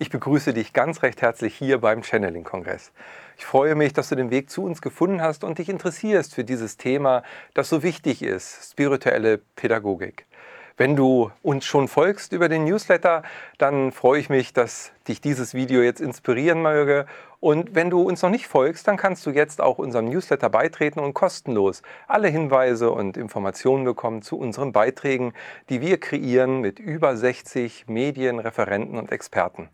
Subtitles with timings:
[0.00, 2.90] Ich begrüße dich ganz recht herzlich hier beim Channeling-Kongress.
[3.38, 6.42] Ich freue mich, dass du den Weg zu uns gefunden hast und dich interessierst für
[6.42, 7.22] dieses Thema,
[7.54, 10.26] das so wichtig ist, spirituelle Pädagogik.
[10.76, 13.22] Wenn du uns schon folgst über den Newsletter,
[13.58, 17.06] dann freue ich mich, dass dich dieses Video jetzt inspirieren möge.
[17.38, 20.98] Und wenn du uns noch nicht folgst, dann kannst du jetzt auch unserem Newsletter beitreten
[20.98, 25.32] und kostenlos alle Hinweise und Informationen bekommen zu unseren Beiträgen,
[25.68, 29.68] die wir kreieren mit über 60 Medien, Referenten und Experten.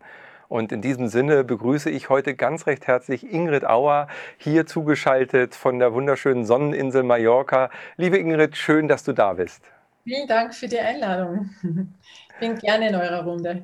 [0.49, 4.07] Und in diesem Sinne begrüße ich heute ganz recht herzlich Ingrid Auer,
[4.37, 7.71] hier zugeschaltet von der wunderschönen Sonneninsel Mallorca.
[7.97, 9.63] Liebe Ingrid, schön, dass du da bist.
[10.03, 11.49] Vielen Dank für die Einladung.
[12.33, 13.61] Ich bin gerne in eurer Runde.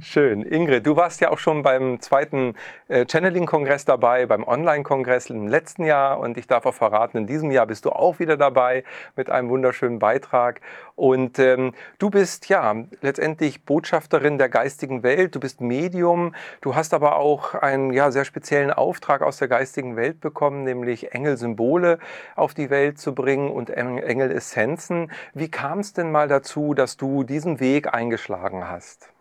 [0.00, 0.40] Schön.
[0.40, 2.54] Ingrid, du warst ja auch schon beim zweiten
[2.88, 7.50] äh, Channeling-Kongress dabei, beim Online-Kongress im letzten Jahr und ich darf auch verraten, in diesem
[7.50, 8.84] Jahr bist du auch wieder dabei
[9.16, 10.62] mit einem wunderschönen Beitrag.
[10.94, 16.94] Und ähm, du bist ja letztendlich Botschafterin der geistigen Welt, du bist Medium, du hast
[16.94, 21.98] aber auch einen ja, sehr speziellen Auftrag aus der geistigen Welt bekommen, nämlich Engelsymbole
[22.34, 25.12] auf die Welt zu bringen und Engelessenzen.
[25.34, 29.11] Wie kam es denn mal dazu, dass du diesen Weg eingeschlagen hast?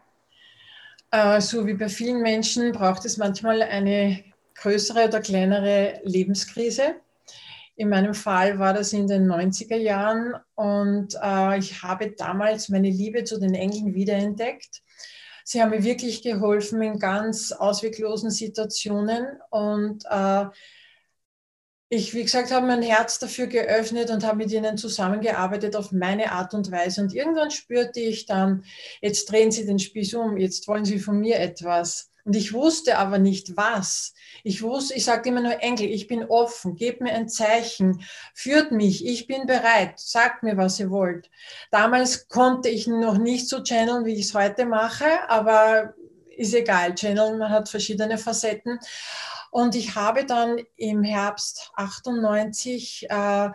[1.12, 4.24] Äh, so wie bei vielen Menschen braucht es manchmal eine
[4.56, 6.96] größere oder kleinere Lebenskrise.
[7.76, 12.90] In meinem Fall war das in den 90er Jahren und äh, ich habe damals meine
[12.90, 14.82] Liebe zu den Engeln wiederentdeckt.
[15.44, 20.46] Sie haben mir wirklich geholfen in ganz ausweglosen Situationen und äh,
[21.94, 26.32] ich, wie gesagt, habe mein Herz dafür geöffnet und habe mit ihnen zusammengearbeitet auf meine
[26.32, 27.02] Art und Weise.
[27.02, 28.64] Und irgendwann spürte ich dann,
[29.02, 32.10] jetzt drehen sie den Spieß um, jetzt wollen sie von mir etwas.
[32.24, 34.14] Und ich wusste aber nicht was.
[34.46, 38.72] Ich wusste, ich sagte immer nur, Engel, ich bin offen, gebt mir ein Zeichen, führt
[38.72, 41.30] mich, ich bin bereit, sagt mir, was ihr wollt.
[41.72, 45.94] Damals konnte ich noch nicht so channeln, wie ich es heute mache, aber
[46.38, 46.96] ist egal.
[46.96, 48.80] Channeln, man hat verschiedene Facetten.
[49.52, 53.50] Und ich habe dann im Herbst 98 äh,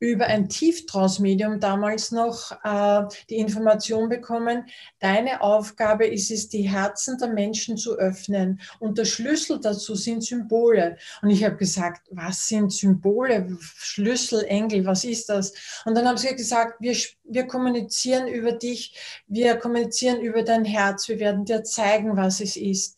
[0.00, 4.66] über ein Tieftransmedium damals noch äh, die Information bekommen,
[5.00, 8.60] deine Aufgabe ist es, die Herzen der Menschen zu öffnen.
[8.78, 10.98] Und der Schlüssel dazu sind Symbole.
[11.22, 13.58] Und ich habe gesagt, was sind Symbole?
[13.60, 15.52] Schlüssel, Engel, was ist das?
[15.84, 18.94] Und dann haben sie gesagt, wir, wir kommunizieren über dich,
[19.26, 22.96] wir kommunizieren über dein Herz, wir werden dir zeigen, was es ist.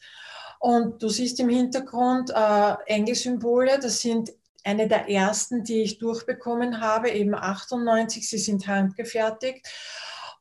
[0.60, 4.30] Und du siehst im Hintergrund äh, Engelsymbole, das sind
[4.62, 9.66] eine der ersten, die ich durchbekommen habe, eben 98, sie sind handgefertigt.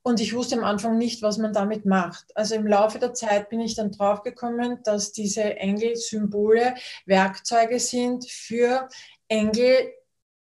[0.02, 2.36] Und ich wusste am Anfang nicht, was man damit macht.
[2.36, 6.76] Also im Laufe der Zeit bin ich dann draufgekommen, dass diese Engelsymbole
[7.06, 8.90] Werkzeuge sind für
[9.30, 9.94] Engel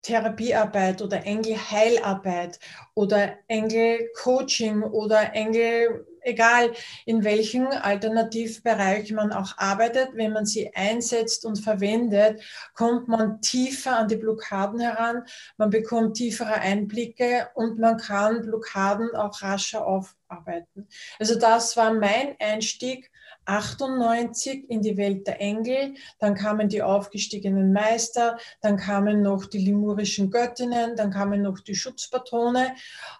[0.03, 2.59] Therapiearbeit oder Engelheilarbeit
[2.94, 6.73] oder Engelcoaching oder Engel, egal
[7.06, 12.41] in welchem Alternativbereich man auch arbeitet, wenn man sie einsetzt und verwendet,
[12.73, 15.23] kommt man tiefer an die Blockaden heran,
[15.57, 20.88] man bekommt tiefere Einblicke und man kann Blockaden auch rascher aufarbeiten.
[21.19, 23.12] Also das war mein Einstieg
[23.45, 29.59] 98 in die Welt der Engel, dann kamen die aufgestiegenen Meister, dann kamen noch die
[29.59, 32.73] limurischen Göttinnen, dann kamen noch die Schutzpatrone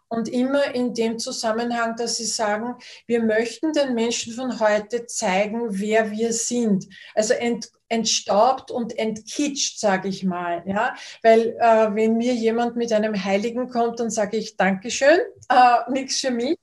[0.08, 2.76] und immer in dem Zusammenhang, dass sie sagen,
[3.08, 6.88] wir möchten den Menschen von heute zeigen, wer wir sind.
[7.16, 10.64] Also ent, entstaubt und entkitscht, sage ich mal.
[10.66, 10.96] Ja?
[11.22, 15.20] Weil äh, wenn mir jemand mit einem Heiligen kommt, dann sage ich Dankeschön,
[15.50, 16.58] äh, nichts für mich.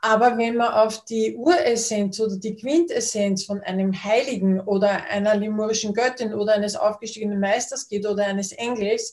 [0.00, 5.94] Aber wenn man auf die Uressenz oder die Quintessenz von einem Heiligen oder einer limurischen
[5.94, 9.12] Göttin oder eines aufgestiegenen Meisters geht oder eines Engels,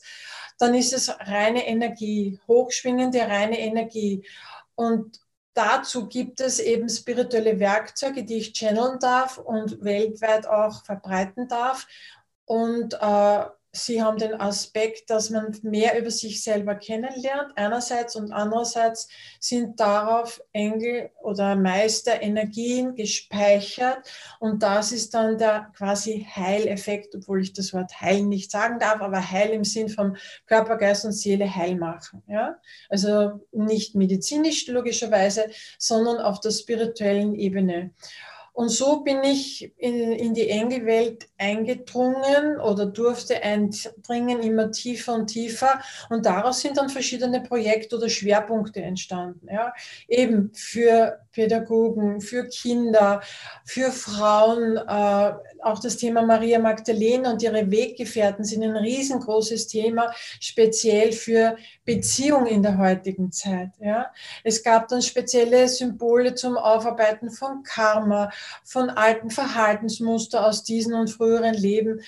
[0.58, 4.26] dann ist es reine Energie, hochschwingende reine Energie.
[4.74, 5.20] Und
[5.54, 11.86] dazu gibt es eben spirituelle Werkzeuge, die ich channeln darf und weltweit auch verbreiten darf.
[12.44, 13.44] Und äh,
[13.76, 19.08] Sie haben den Aspekt, dass man mehr über sich selber kennenlernt, einerseits und andererseits
[19.40, 23.98] sind darauf Engel oder Meister Energien gespeichert
[24.38, 29.00] und das ist dann der quasi Heileffekt, obwohl ich das Wort Heil nicht sagen darf,
[29.00, 30.16] aber Heil im Sinn von
[30.46, 32.22] Körper, Geist und Seele heil machen.
[32.28, 32.56] Ja?
[32.88, 37.90] Also nicht medizinisch logischerweise, sondern auf der spirituellen Ebene.
[38.54, 45.26] Und so bin ich in, in die Engelwelt eingedrungen oder durfte eindringen, immer tiefer und
[45.26, 45.80] tiefer.
[46.08, 49.48] Und daraus sind dann verschiedene Projekte oder Schwerpunkte entstanden.
[49.52, 49.74] Ja.
[50.06, 53.22] Eben für Pädagogen, für Kinder,
[53.64, 54.76] für Frauen.
[54.76, 61.56] Äh, auch das Thema Maria Magdalena und ihre Weggefährten sind ein riesengroßes Thema, speziell für
[61.84, 63.70] Beziehung in der heutigen Zeit.
[63.80, 64.12] Ja.
[64.44, 68.30] Es gab dann spezielle Symbole zum Aufarbeiten von Karma,
[68.64, 72.00] von alten Verhaltensmuster aus diesen und früheren Leben.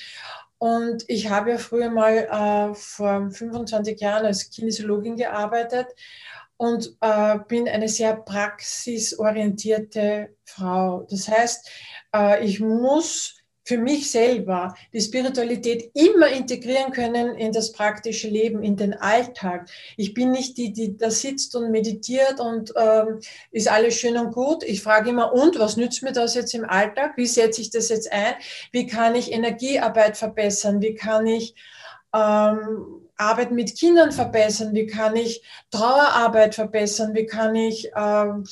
[0.58, 5.88] Und ich habe ja früher mal äh, vor 25 Jahren als Kinesiologin gearbeitet
[6.56, 11.06] und äh, bin eine sehr praxisorientierte Frau.
[11.10, 11.68] Das heißt,
[12.14, 13.35] äh, ich muss
[13.66, 19.68] für mich selber die Spiritualität immer integrieren können in das praktische Leben, in den Alltag.
[19.96, 23.18] Ich bin nicht die, die da sitzt und meditiert und ähm,
[23.50, 24.62] ist alles schön und gut.
[24.62, 27.16] Ich frage immer, und was nützt mir das jetzt im Alltag?
[27.16, 28.34] Wie setze ich das jetzt ein?
[28.70, 30.80] Wie kann ich Energiearbeit verbessern?
[30.80, 31.56] Wie kann ich
[32.14, 34.74] ähm, Arbeit mit Kindern verbessern?
[34.74, 35.42] Wie kann ich
[35.72, 37.14] Trauerarbeit verbessern?
[37.14, 38.44] Wie kann ich, ähm,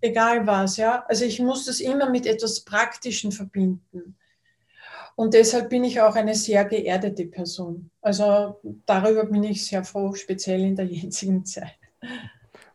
[0.00, 1.04] egal was, ja?
[1.08, 4.16] Also ich muss das immer mit etwas Praktischen verbinden.
[5.14, 7.90] Und deshalb bin ich auch eine sehr geerdete Person.
[8.00, 11.76] Also darüber bin ich sehr froh, speziell in der jetzigen Zeit.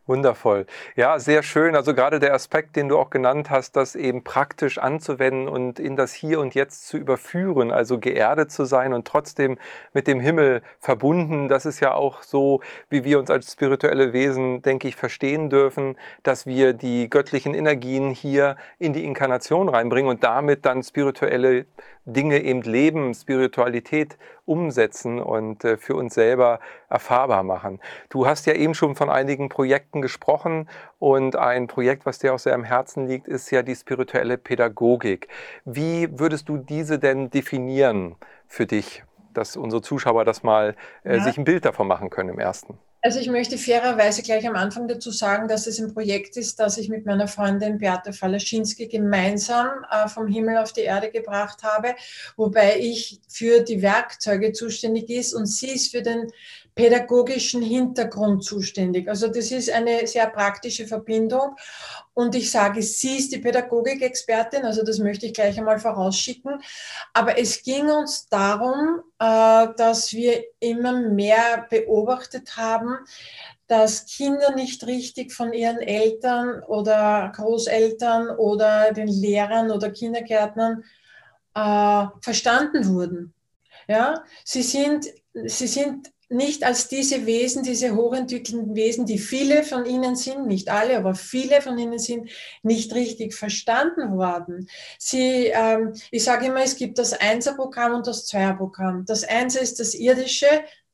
[0.07, 0.65] Wundervoll.
[0.95, 1.75] Ja, sehr schön.
[1.75, 5.97] Also gerade der Aspekt, den du auch genannt hast, das eben praktisch anzuwenden und in
[5.97, 9.57] das Hier und Jetzt zu überführen, also geerdet zu sein und trotzdem
[9.93, 11.49] mit dem Himmel verbunden.
[11.49, 15.97] Das ist ja auch so, wie wir uns als spirituelle Wesen, denke ich, verstehen dürfen,
[16.23, 21.65] dass wir die göttlichen Energien hier in die Inkarnation reinbringen und damit dann spirituelle
[22.05, 24.17] Dinge eben leben, Spiritualität
[24.47, 26.59] umsetzen und äh, für uns selber
[26.89, 27.79] erfahrbar machen.
[28.09, 32.39] Du hast ja eben schon von einigen Projekten gesprochen und ein Projekt, was dir auch
[32.39, 35.27] sehr am Herzen liegt, ist ja die spirituelle Pädagogik.
[35.65, 38.15] Wie würdest du diese denn definieren
[38.47, 39.03] für dich,
[39.33, 41.23] dass unsere Zuschauer das mal äh, ja.
[41.23, 42.79] sich ein Bild davon machen können im ersten?
[43.07, 46.77] Also ich möchte fairerweise gleich am Anfang dazu sagen, dass es ein Projekt ist, das
[46.77, 51.95] ich mit meiner Freundin Beate Falaschinski gemeinsam äh, vom Himmel auf die Erde gebracht habe,
[52.35, 56.29] wobei ich für die Werkzeuge zuständig ist und sie ist für den
[56.77, 59.09] pädagogischen Hintergrund zuständig.
[59.09, 61.55] Also das ist eine sehr praktische Verbindung.
[62.13, 66.61] Und ich sage, sie ist die Pädagogikexpertin, also das möchte ich gleich einmal vorausschicken.
[67.13, 72.97] Aber es ging uns darum, äh, dass wir immer mehr beobachtet haben,
[73.67, 80.83] dass Kinder nicht richtig von ihren Eltern oder Großeltern oder den Lehrern oder Kindergärtnern
[81.55, 83.33] äh, verstanden wurden.
[83.87, 89.85] Ja, sie sind, sie sind nicht als diese Wesen, diese hochentwickelten Wesen, die viele von
[89.85, 92.29] ihnen sind, nicht alle, aber viele von ihnen sind
[92.63, 94.69] nicht richtig verstanden worden.
[94.99, 99.05] Sie, ähm, ich sage immer, es gibt das Einserprogramm und das Zweierprogramm.
[99.05, 100.47] Das Einser ist das irdische,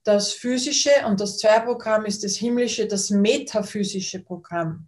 [0.03, 4.87] das physische und das Zweierprogramm ist das himmlische, das metaphysische Programm.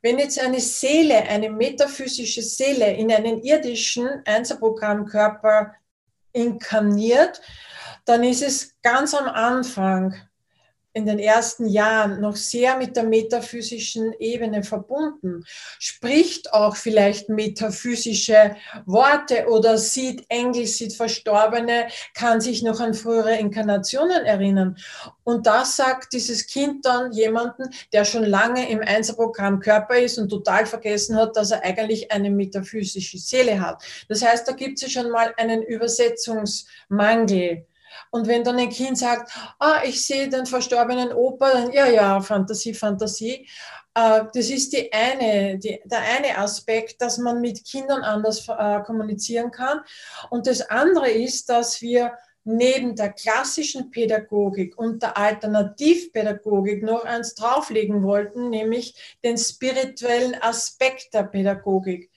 [0.00, 5.74] Wenn jetzt eine Seele, eine metaphysische Seele in einen irdischen Einserprogrammkörper
[6.32, 7.40] inkarniert,
[8.04, 10.14] dann ist es ganz am Anfang,
[10.94, 15.44] in den ersten Jahren, noch sehr mit der metaphysischen Ebene verbunden,
[15.80, 18.54] spricht auch vielleicht metaphysische
[18.86, 24.76] Worte oder sieht Engel, sieht Verstorbene, kann sich noch an frühere Inkarnationen erinnern.
[25.24, 30.28] Und das sagt dieses Kind dann jemanden, der schon lange im Einserprogramm Körper ist und
[30.28, 33.82] total vergessen hat, dass er eigentlich eine metaphysische Seele hat.
[34.08, 37.66] Das heißt, da gibt es schon mal einen Übersetzungsmangel.
[38.14, 42.20] Und wenn dann ein Kind sagt, ah, ich sehe den verstorbenen Opa, dann ja, ja,
[42.20, 43.48] Fantasie, Fantasie.
[43.92, 48.80] Äh, das ist die eine, die, der eine Aspekt, dass man mit Kindern anders äh,
[48.82, 49.80] kommunizieren kann.
[50.30, 52.12] Und das andere ist, dass wir
[52.44, 61.14] neben der klassischen Pädagogik und der Alternativpädagogik noch eins drauflegen wollten, nämlich den spirituellen Aspekt
[61.14, 62.12] der Pädagogik.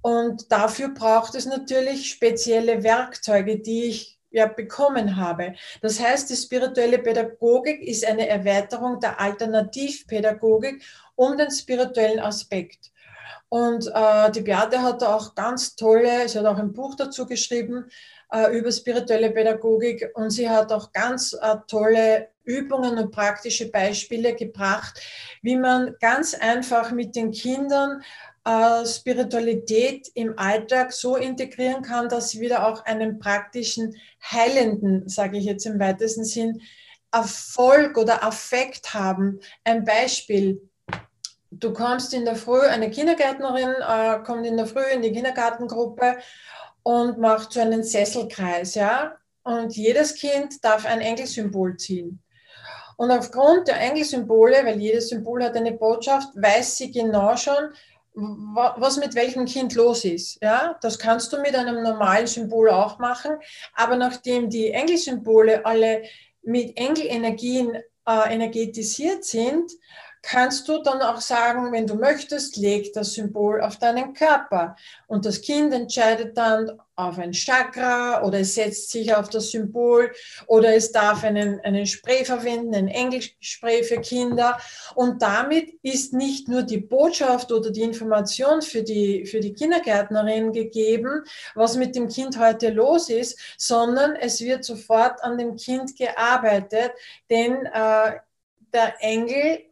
[0.00, 5.54] Und dafür braucht es natürlich spezielle Werkzeuge, die ich ja, bekommen habe.
[5.80, 10.82] Das heißt, die spirituelle Pädagogik ist eine Erweiterung der Alternativpädagogik
[11.14, 12.92] um den spirituellen Aspekt.
[13.48, 17.24] Und äh, die Beate hat da auch ganz tolle, sie hat auch ein Buch dazu
[17.24, 17.86] geschrieben
[18.30, 24.34] äh, über spirituelle Pädagogik und sie hat auch ganz äh, tolle Übungen und praktische Beispiele
[24.34, 25.00] gebracht,
[25.40, 28.02] wie man ganz einfach mit den Kindern
[28.46, 35.38] äh, Spiritualität im Alltag so integrieren kann, dass sie wieder auch einen praktischen, heilenden, sage
[35.38, 36.62] ich jetzt im weitesten Sinn,
[37.10, 39.40] Erfolg oder Affekt haben.
[39.64, 40.60] Ein Beispiel.
[41.50, 46.18] Du kommst in der Früh, eine Kindergärtnerin äh, kommt in der Früh in die Kindergartengruppe
[46.84, 49.16] und macht so einen Sesselkreis, ja.
[49.42, 52.22] Und jedes Kind darf ein Engelsymbol ziehen.
[52.96, 57.72] Und aufgrund der Engelsymbole, weil jedes Symbol hat eine Botschaft, weiß sie genau schon,
[58.16, 60.38] was mit welchem Kind los ist.
[60.42, 63.36] Ja, das kannst du mit einem normalen Symbol auch machen.
[63.74, 66.02] Aber nachdem die Engelsymbole alle
[66.42, 69.70] mit Engelenergien äh, energetisiert sind,
[70.26, 74.74] kannst du dann auch sagen, wenn du möchtest, leg das Symbol auf deinen Körper.
[75.06, 80.10] Und das Kind entscheidet dann auf ein Chakra oder es setzt sich auf das Symbol
[80.48, 84.58] oder es darf einen, einen Spray verwenden, ein Englischspray für Kinder.
[84.96, 90.52] Und damit ist nicht nur die Botschaft oder die Information für die, für die Kindergärtnerin
[90.52, 91.22] gegeben,
[91.54, 96.90] was mit dem Kind heute los ist, sondern es wird sofort an dem Kind gearbeitet,
[97.30, 98.12] denn äh,
[98.72, 99.65] der Engel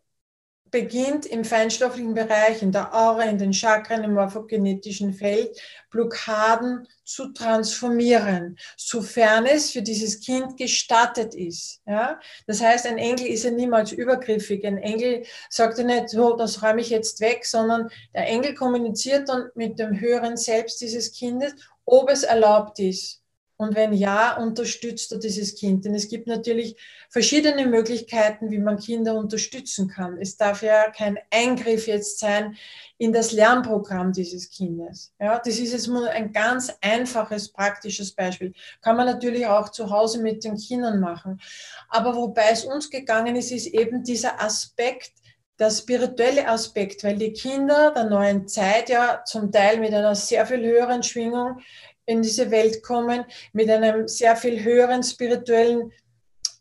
[0.75, 5.57] beginnt im feinstofflichen Bereich, in der Aura, in den Chakren, im morphogenetischen Feld,
[5.89, 11.81] Blockaden zu transformieren, sofern es für dieses Kind gestattet ist.
[11.87, 12.19] Ja?
[12.49, 14.67] Das heißt, ein Engel ist ja niemals übergriffig.
[14.67, 19.29] Ein Engel sagt ja nicht, so, das räume ich jetzt weg, sondern der Engel kommuniziert
[19.29, 21.55] dann mit dem höheren Selbst dieses Kindes,
[21.85, 23.24] ob es erlaubt ist.
[23.57, 25.85] Und wenn ja, unterstützt er dieses Kind.
[25.85, 26.77] Denn es gibt natürlich
[27.09, 30.19] verschiedene Möglichkeiten, wie man Kinder unterstützen kann.
[30.19, 32.57] Es darf ja kein Eingriff jetzt sein
[32.99, 35.13] in das Lernprogramm dieses Kindes.
[35.21, 38.53] Ja, das ist jetzt nur ein ganz einfaches, praktisches Beispiel.
[38.83, 41.41] Kann man natürlich auch zu Hause mit den Kindern machen.
[41.89, 45.13] Aber wobei es uns gegangen ist, ist eben dieser Aspekt,
[45.59, 50.45] der spirituelle Aspekt, weil die Kinder der neuen Zeit ja zum Teil mit einer sehr
[50.47, 51.61] viel höheren Schwingung
[52.07, 55.93] in diese Welt kommen mit einem sehr viel höheren spirituellen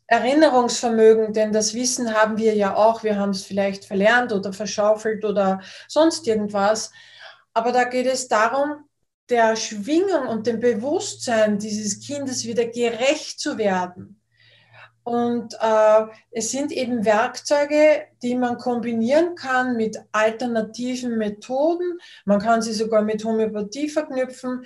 [0.06, 3.02] Erinnerungsvermögen, denn das Wissen haben wir ja auch.
[3.02, 6.92] Wir haben es vielleicht verlernt oder verschaufelt oder sonst irgendwas.
[7.54, 8.88] Aber da geht es darum,
[9.30, 14.20] der Schwingung und dem Bewusstsein dieses Kindes wieder gerecht zu werden.
[15.04, 21.98] Und äh, es sind eben Werkzeuge, die man kombinieren kann mit alternativen Methoden.
[22.24, 24.64] Man kann sie sogar mit Homöopathie verknüpfen.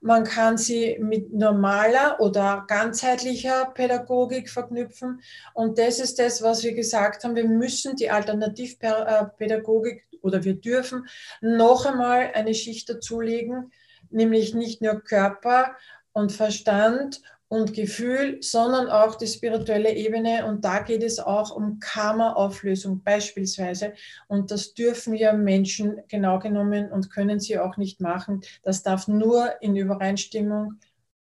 [0.00, 5.20] Man kann sie mit normaler oder ganzheitlicher Pädagogik verknüpfen.
[5.54, 7.36] Und das ist das, was wir gesagt haben.
[7.36, 11.06] Wir müssen die Alternativpädagogik oder wir dürfen
[11.40, 13.70] noch einmal eine Schicht dazulegen,
[14.10, 15.76] nämlich nicht nur Körper
[16.12, 20.46] und Verstand und Gefühl, sondern auch die spirituelle Ebene.
[20.46, 23.92] Und da geht es auch um Karma-Auflösung beispielsweise.
[24.26, 28.42] Und das dürfen ja Menschen genau genommen und können sie auch nicht machen.
[28.62, 30.74] Das darf nur in Übereinstimmung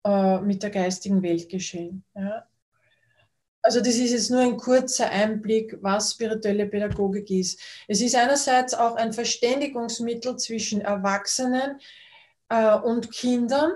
[0.04, 2.04] äh, mit der geistigen Welt geschehen.
[2.16, 2.48] Ja.
[3.62, 7.60] Also das ist jetzt nur ein kurzer Einblick, was spirituelle Pädagogik ist.
[7.88, 11.78] Es ist einerseits auch ein Verständigungsmittel zwischen Erwachsenen
[12.50, 13.74] äh, und Kindern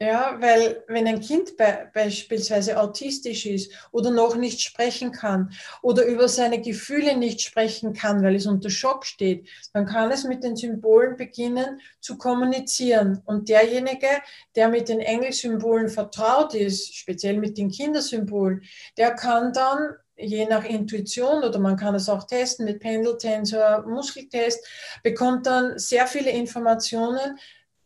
[0.00, 5.50] ja, weil wenn ein Kind be beispielsweise autistisch ist oder noch nicht sprechen kann
[5.82, 10.22] oder über seine Gefühle nicht sprechen kann, weil es unter Schock steht, dann kann es
[10.22, 13.22] mit den Symbolen beginnen zu kommunizieren.
[13.24, 14.06] Und derjenige,
[14.54, 18.62] der mit den Engelsymbolen vertraut ist, speziell mit den Kindersymbolen,
[18.96, 24.64] der kann dann je nach Intuition oder man kann es auch testen mit Pendeltensor, Muskeltest,
[25.02, 27.38] bekommt dann sehr viele Informationen,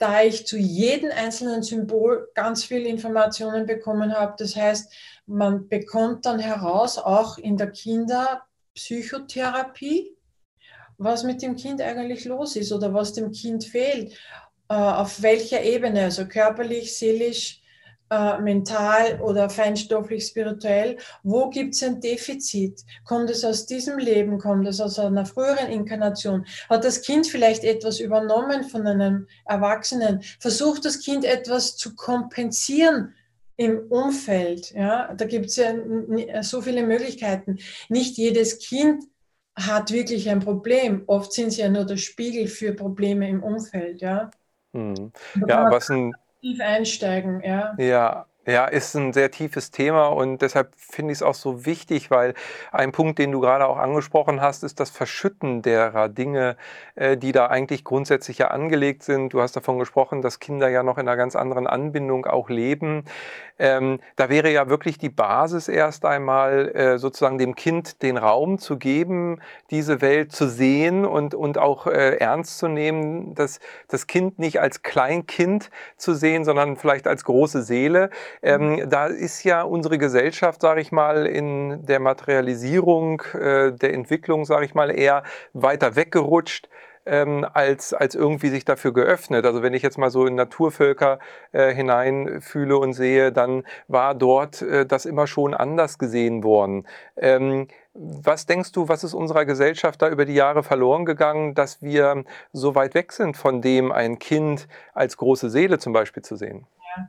[0.02, 4.35] da ich zu jedem einzelnen Symbol ganz viele Informationen bekommen habe.
[4.37, 4.92] Das heißt,
[5.26, 10.16] man bekommt dann heraus, auch in der Kinderpsychotherapie,
[10.99, 14.14] was mit dem Kind eigentlich los ist oder was dem Kind fehlt,
[14.68, 17.62] äh, auf welcher Ebene, also körperlich, seelisch,
[18.12, 22.85] äh, mental oder feinstofflich, spirituell, wo gibt es ein Defizit?
[23.04, 24.38] Kommt es aus diesem Leben?
[24.38, 26.45] Kommt es aus einer früheren Inkarnation?
[26.69, 30.23] Hat das Kind vielleicht etwas übernommen von einem Erwachsenen?
[30.40, 33.14] Versucht das Kind etwas zu kompensieren?
[33.57, 34.73] im Umfeld.
[34.73, 35.73] Ja, da gibt es ja
[36.42, 37.59] so viele Möglichkeiten.
[37.90, 39.04] Nicht jedes Kind
[39.54, 41.04] hat wirklich ein Problem.
[41.07, 44.00] Oft sind sie ja nur der Spiegel für Probleme im Umfeld.
[44.00, 44.31] Ja,
[44.75, 45.12] hm.
[45.47, 47.75] ja was ein tief einsteigen, ja.
[47.78, 52.11] Ja, ja, ist ein sehr tiefes Thema und deshalb finde ich es auch so wichtig,
[52.11, 52.34] weil
[52.72, 56.56] ein Punkt, den du gerade auch angesprochen hast, ist das Verschütten derer Dinge,
[56.96, 59.32] äh, die da eigentlich grundsätzlich ja angelegt sind.
[59.32, 63.04] Du hast davon gesprochen, dass Kinder ja noch in einer ganz anderen Anbindung auch leben.
[63.58, 68.58] Ähm, da wäre ja wirklich die Basis erst einmal äh, sozusagen dem Kind den Raum
[68.58, 74.08] zu geben, diese Welt zu sehen und, und auch äh, ernst zu nehmen, das, das
[74.08, 78.11] Kind nicht als Kleinkind zu sehen, sondern vielleicht als große Seele.
[78.42, 84.44] Ähm, da ist ja unsere Gesellschaft, sage ich mal, in der Materialisierung, äh, der Entwicklung,
[84.44, 85.22] sage ich mal, eher
[85.52, 86.68] weiter weggerutscht
[87.06, 89.44] ähm, als, als irgendwie sich dafür geöffnet.
[89.44, 91.18] Also wenn ich jetzt mal so in Naturvölker
[91.52, 96.86] äh, hineinfühle und sehe, dann war dort äh, das immer schon anders gesehen worden.
[97.16, 101.82] Ähm, was denkst du, was ist unserer Gesellschaft da über die Jahre verloren gegangen, dass
[101.82, 106.36] wir so weit weg sind von dem, ein Kind als große Seele zum Beispiel zu
[106.36, 106.66] sehen?
[106.96, 107.08] Ja,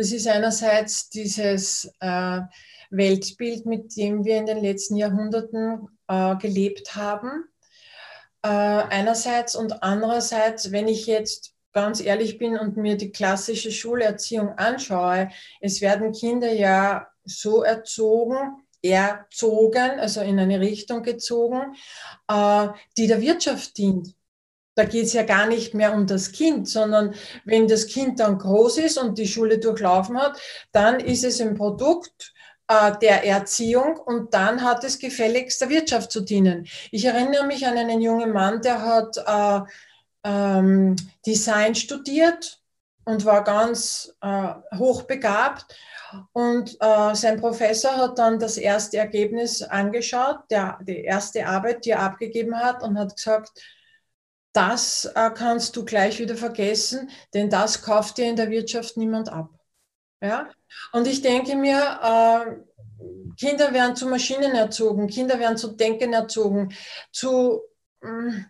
[0.00, 2.40] das ist einerseits dieses äh,
[2.88, 7.44] Weltbild, mit dem wir in den letzten Jahrhunderten äh, gelebt haben.
[8.42, 14.56] Äh, einerseits und andererseits, wenn ich jetzt ganz ehrlich bin und mir die klassische Schulerziehung
[14.56, 15.28] anschaue,
[15.60, 21.74] es werden Kinder ja so erzogen, erzogen, also in eine Richtung gezogen,
[22.26, 24.14] äh, die der Wirtschaft dient.
[24.80, 28.38] Da geht es ja gar nicht mehr um das Kind, sondern wenn das Kind dann
[28.38, 30.40] groß ist und die Schule durchlaufen hat,
[30.72, 32.32] dann ist es ein Produkt
[32.66, 36.66] äh, der Erziehung und dann hat es gefälligst der Wirtschaft zu dienen.
[36.90, 39.60] Ich erinnere mich an einen jungen Mann, der hat äh,
[40.24, 40.96] ähm,
[41.26, 42.62] Design studiert
[43.04, 45.76] und war ganz äh, hochbegabt
[46.32, 51.90] und äh, sein Professor hat dann das erste Ergebnis angeschaut, der, die erste Arbeit, die
[51.90, 53.60] er abgegeben hat, und hat gesagt,
[54.52, 59.28] das äh, kannst du gleich wieder vergessen, denn das kauft dir in der Wirtschaft niemand
[59.28, 59.50] ab.
[60.20, 60.50] Ja?
[60.92, 62.56] Und ich denke mir, äh,
[63.36, 66.74] Kinder werden zu Maschinen erzogen, Kinder werden zu Denken erzogen,
[67.12, 67.62] zu,
[68.00, 68.46] mh, mm,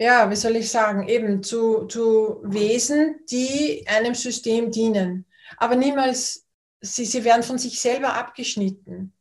[0.00, 6.46] ja, wie soll ich sagen, eben zu, zu Wesen, die einem System dienen, aber niemals
[6.80, 9.12] sie, sie werden von sich selber abgeschnitten.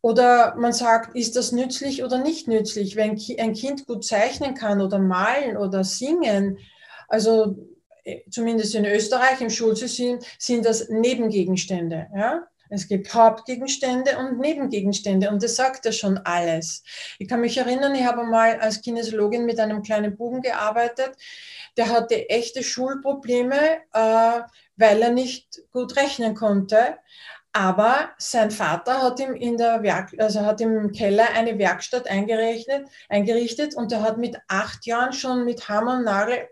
[0.00, 2.96] Oder man sagt, ist das nützlich oder nicht nützlich?
[2.96, 6.58] Wenn ein Kind gut zeichnen kann oder malen oder singen,
[7.08, 7.56] also
[8.04, 12.06] äh, zumindest in Österreich im Schulsystem sind das Nebengegenstände.
[12.14, 12.46] Ja?
[12.70, 16.82] Es gibt Hauptgegenstände und Nebengegenstände und das sagt ja schon alles.
[17.18, 21.12] Ich kann mich erinnern, ich habe mal als Kinesiologin mit einem kleinen Buben gearbeitet,
[21.76, 24.40] der hatte echte Schulprobleme, äh,
[24.76, 26.98] weil er nicht gut rechnen konnte.
[27.52, 33.74] Aber sein Vater hat ihm in der Werk, also hat im Keller eine Werkstatt eingerichtet
[33.74, 36.48] und er hat mit acht Jahren schon mit Hammer und Nagel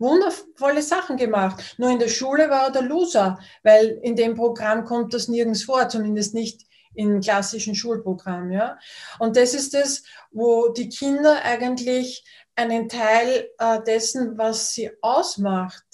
[0.00, 1.76] wundervolle Sachen gemacht.
[1.78, 5.62] Nur in der Schule war er der Loser, weil in dem Programm kommt das nirgends
[5.62, 8.50] vor, zumindest nicht im klassischen Schulprogramm.
[8.50, 8.78] Ja?
[9.18, 10.02] Und das ist es,
[10.32, 12.24] wo die Kinder eigentlich
[12.56, 15.84] einen Teil äh, dessen, was sie ausmacht,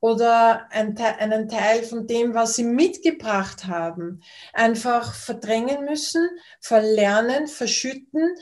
[0.00, 6.28] oder einen Teil von dem, was sie mitgebracht haben, einfach verdrängen müssen,
[6.60, 8.34] verlernen, verschütten,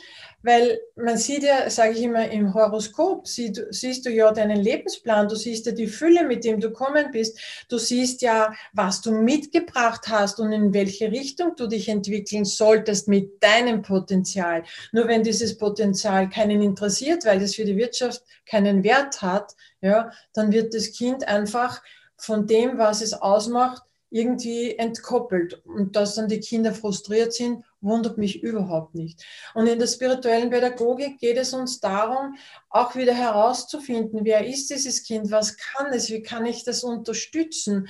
[0.42, 5.28] weil man sieht ja, sage ich immer, im Horoskop siehst, siehst, du ja deinen Lebensplan,
[5.28, 7.38] du siehst ja die Fülle, mit dem du kommen bist,
[7.68, 13.08] du siehst ja, was du mitgebracht hast und in welche Richtung du dich entwickeln solltest
[13.08, 14.62] mit deinem Potenzial.
[14.92, 20.10] Nur wenn dieses Potenzial keinen interessiert, weil es für die Wirtschaft keinen Wert hat, ja,
[20.34, 21.82] dann wird das Kind einfach
[22.16, 25.64] von dem, was es ausmacht, irgendwie entkoppelt.
[25.64, 29.24] Und dass dann die Kinder frustriert sind, wundert mich überhaupt nicht.
[29.54, 32.36] Und in der spirituellen Pädagogik geht es uns darum,
[32.70, 37.88] auch wieder herauszufinden, wer ist dieses Kind, was kann es, wie kann ich das unterstützen.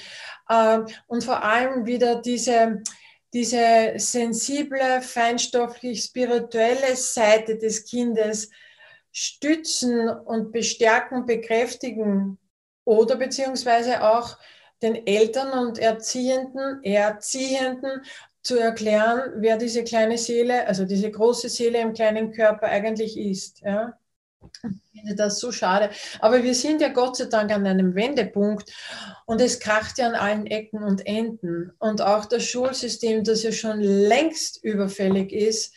[0.51, 2.83] Ähm, und vor allem wieder diese,
[3.33, 8.51] diese sensible, feinstofflich spirituelle Seite des Kindes
[9.17, 12.39] stützen und bestärken, bekräftigen
[12.85, 14.37] oder beziehungsweise auch
[14.83, 18.03] den Eltern und Erziehenden, Erziehenden
[18.43, 23.63] zu erklären, wer diese kleine Seele, also diese große Seele im kleinen Körper eigentlich ist.
[23.63, 23.95] Ja?
[24.63, 25.89] Ich finde das so schade.
[26.21, 28.71] Aber wir sind ja Gott sei Dank an einem Wendepunkt
[29.25, 31.73] und es kracht ja an allen Ecken und Enden.
[31.79, 35.73] Und auch das Schulsystem, das ja schon längst überfällig ist,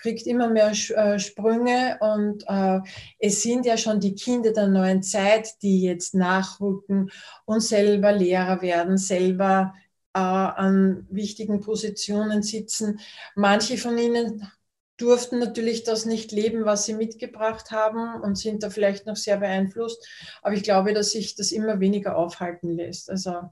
[0.00, 2.80] kriegt immer mehr äh, Sprünge und äh,
[3.18, 7.10] es sind ja schon die Kinder der neuen Zeit, die jetzt nachrücken
[7.44, 9.74] und selber Lehrer werden, selber
[10.14, 13.00] äh, an wichtigen Positionen sitzen.
[13.34, 14.50] Manche von ihnen
[14.96, 19.38] durften natürlich das nicht leben, was sie mitgebracht haben und sind da vielleicht noch sehr
[19.38, 20.06] beeinflusst.
[20.42, 23.10] Aber ich glaube, dass sich das immer weniger aufhalten lässt.
[23.10, 23.50] Also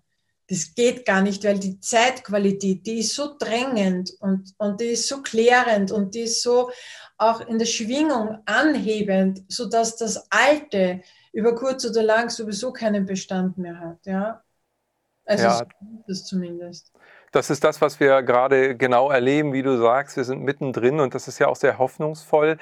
[0.48, 5.06] das geht gar nicht, weil die Zeitqualität, die ist so drängend und, und die ist
[5.06, 6.70] so klärend und die ist so
[7.18, 13.58] auch in der Schwingung anhebend, sodass das Alte über kurz oder lang sowieso keinen Bestand
[13.58, 14.06] mehr hat.
[14.06, 14.42] Ja?
[15.26, 15.58] Also ja.
[15.58, 15.64] so
[16.06, 16.92] das zumindest.
[17.32, 20.16] Das ist das, was wir gerade genau erleben, wie du sagst.
[20.16, 22.56] Wir sind mittendrin und das ist ja auch sehr hoffnungsvoll.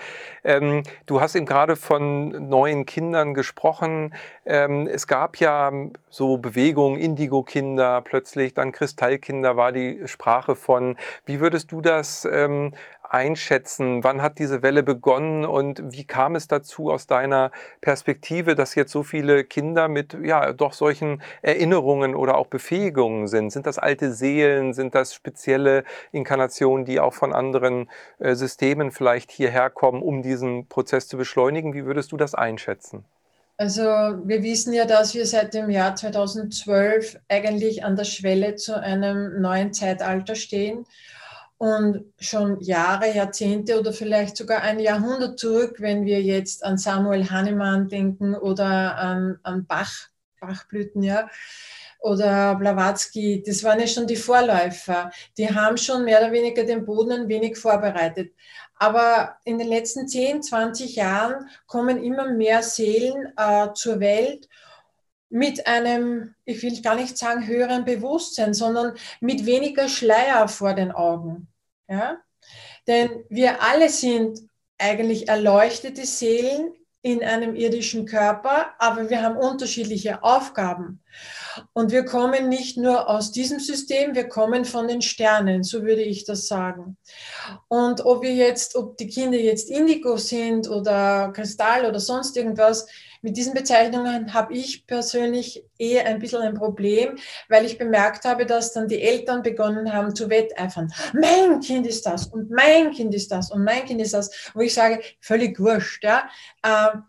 [0.44, 4.14] Ähm, du hast eben gerade von neuen Kindern gesprochen.
[4.44, 5.70] Ähm, es gab ja
[6.10, 10.96] so Bewegungen, Indigo-Kinder, plötzlich dann Kristallkinder war die Sprache von.
[11.24, 12.74] Wie würdest du das ähm,
[13.16, 14.04] einschätzen?
[14.04, 17.50] Wann hat diese Welle begonnen und wie kam es dazu aus deiner
[17.80, 23.50] Perspektive, dass jetzt so viele Kinder mit ja doch solchen Erinnerungen oder auch Befähigungen sind?
[23.50, 24.74] Sind das alte Seelen?
[24.74, 30.68] Sind das spezielle Inkarnationen, die auch von anderen äh, Systemen vielleicht hierher kommen, um diesen
[30.68, 31.72] Prozess zu beschleunigen?
[31.72, 33.04] Wie würdest du das einschätzen?
[33.58, 38.78] Also wir wissen ja, dass wir seit dem Jahr 2012 eigentlich an der Schwelle zu
[38.78, 40.84] einem neuen Zeitalter stehen
[41.58, 47.30] und schon Jahre, Jahrzehnte oder vielleicht sogar ein Jahrhundert zurück, wenn wir jetzt an Samuel
[47.30, 50.08] Hahnemann denken oder an, an Bach,
[50.40, 51.28] Bachblüten, ja,
[52.00, 55.10] oder Blavatsky, das waren ja schon die Vorläufer.
[55.38, 58.32] Die haben schon mehr oder weniger den Boden ein wenig vorbereitet.
[58.78, 64.48] Aber in den letzten 10, 20 Jahren kommen immer mehr Seelen äh, zur Welt
[65.28, 70.92] mit einem, ich will gar nicht sagen höheren Bewusstsein, sondern mit weniger Schleier vor den
[70.92, 71.48] Augen.
[71.88, 72.18] Ja?
[72.86, 74.40] Denn wir alle sind
[74.78, 76.72] eigentlich erleuchtete Seelen
[77.06, 81.04] in einem irdischen Körper, aber wir haben unterschiedliche Aufgaben.
[81.72, 86.02] Und wir kommen nicht nur aus diesem System, wir kommen von den Sternen, so würde
[86.02, 86.96] ich das sagen.
[87.68, 92.88] Und ob wir jetzt, ob die Kinder jetzt Indigo sind oder Kristall oder sonst irgendwas,
[93.26, 98.46] mit diesen Bezeichnungen habe ich persönlich eher ein bisschen ein Problem, weil ich bemerkt habe,
[98.46, 100.92] dass dann die Eltern begonnen haben zu wetteifern.
[101.12, 104.60] Mein Kind ist das und mein Kind ist das und mein Kind ist das, wo
[104.60, 106.04] ich sage, völlig wurscht.
[106.04, 106.30] Ja?
[106.64, 107.02] Ähm,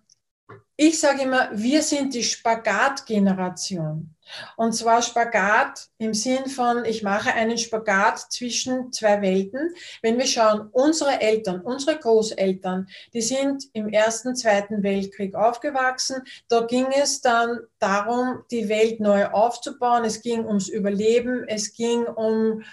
[0.75, 4.15] ich sage immer, wir sind die Spagat-Generation.
[4.56, 9.74] Und zwar Spagat im Sinn von, ich mache einen Spagat zwischen zwei Welten.
[10.02, 16.22] Wenn wir schauen, unsere Eltern, unsere Großeltern, die sind im Ersten, Zweiten Weltkrieg aufgewachsen.
[16.48, 20.06] Da ging es dann darum, die Welt neu aufzubauen.
[20.06, 21.46] Es ging ums Überleben.
[21.48, 22.63] Es ging um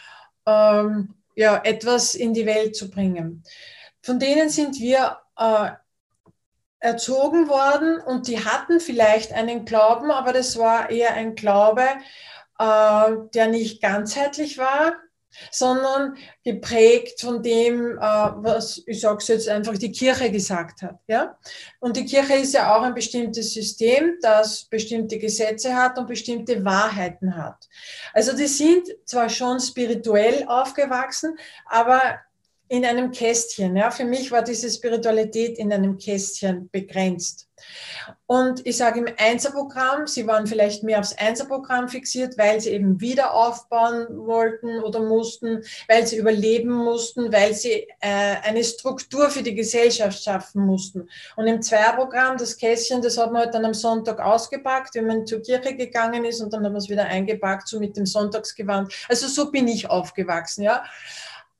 [0.47, 3.43] ähm, ja, etwas in die Welt zu bringen.
[4.03, 5.71] Von denen sind wir äh,
[6.85, 11.83] erzogen worden und die hatten vielleicht einen Glauben, aber das war eher ein Glaube,
[12.59, 14.93] äh, der nicht ganzheitlich war,
[15.51, 20.99] sondern geprägt von dem, äh, was ich sage es jetzt einfach, die Kirche gesagt hat.
[21.09, 21.39] Ja?
[21.81, 26.65] Und die Kirche ist ja auch ein bestimmtes System, das bestimmte Gesetze hat und bestimmte
[26.65, 27.67] Wahrheiten hat.
[28.13, 32.01] Also die sind zwar schon spirituell aufgewachsen, aber
[32.69, 33.77] in einem Kästchen.
[33.77, 37.49] Ja, für mich war diese Spiritualität in einem Kästchen begrenzt.
[38.27, 43.01] Und ich sage im Einserprogramm, sie waren vielleicht mehr aufs Einserprogramm fixiert, weil sie eben
[43.01, 49.43] wieder aufbauen wollten oder mussten, weil sie überleben mussten, weil sie äh, eine Struktur für
[49.43, 51.09] die Gesellschaft schaffen mussten.
[51.37, 55.27] Und im Zweierprogramm, das Kästchen, das hat man halt dann am Sonntag ausgepackt, wenn man
[55.27, 58.93] zur Kirche gegangen ist und dann hat man es wieder eingepackt, so mit dem Sonntagsgewand.
[59.09, 60.85] Also so bin ich aufgewachsen, ja.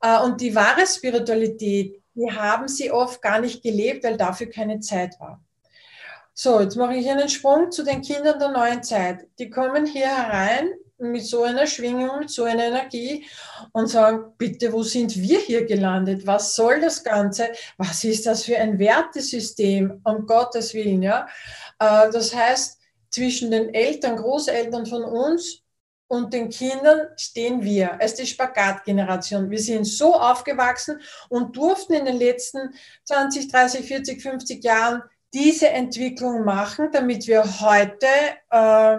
[0.05, 4.79] Äh, und die wahre Spiritualität, die haben sie oft gar nicht gelebt, weil dafür keine
[4.79, 5.43] Zeit war.
[6.33, 9.25] So, jetzt mache ich einen Sprung zu den Kindern der neuen Zeit.
[9.39, 13.25] Die kommen hier herein mit so einer Schwingung, mit so einer Energie
[13.71, 16.27] und sagen, bitte, wo sind wir hier gelandet?
[16.27, 17.49] Was soll das Ganze?
[17.77, 20.01] Was ist das für ein Wertesystem?
[20.03, 21.27] Um Gottes Willen, ja.
[21.79, 25.64] Äh, das heißt, zwischen den Eltern, Großeltern von uns
[26.07, 29.49] und den Kindern stehen wir als die Spagatgeneration.
[29.49, 32.73] Wir sind so aufgewachsen und durften in den letzten
[33.05, 35.01] 20, 30, 40, 50 Jahren
[35.33, 38.07] diese Entwicklung machen, damit wir heute
[38.49, 38.97] äh,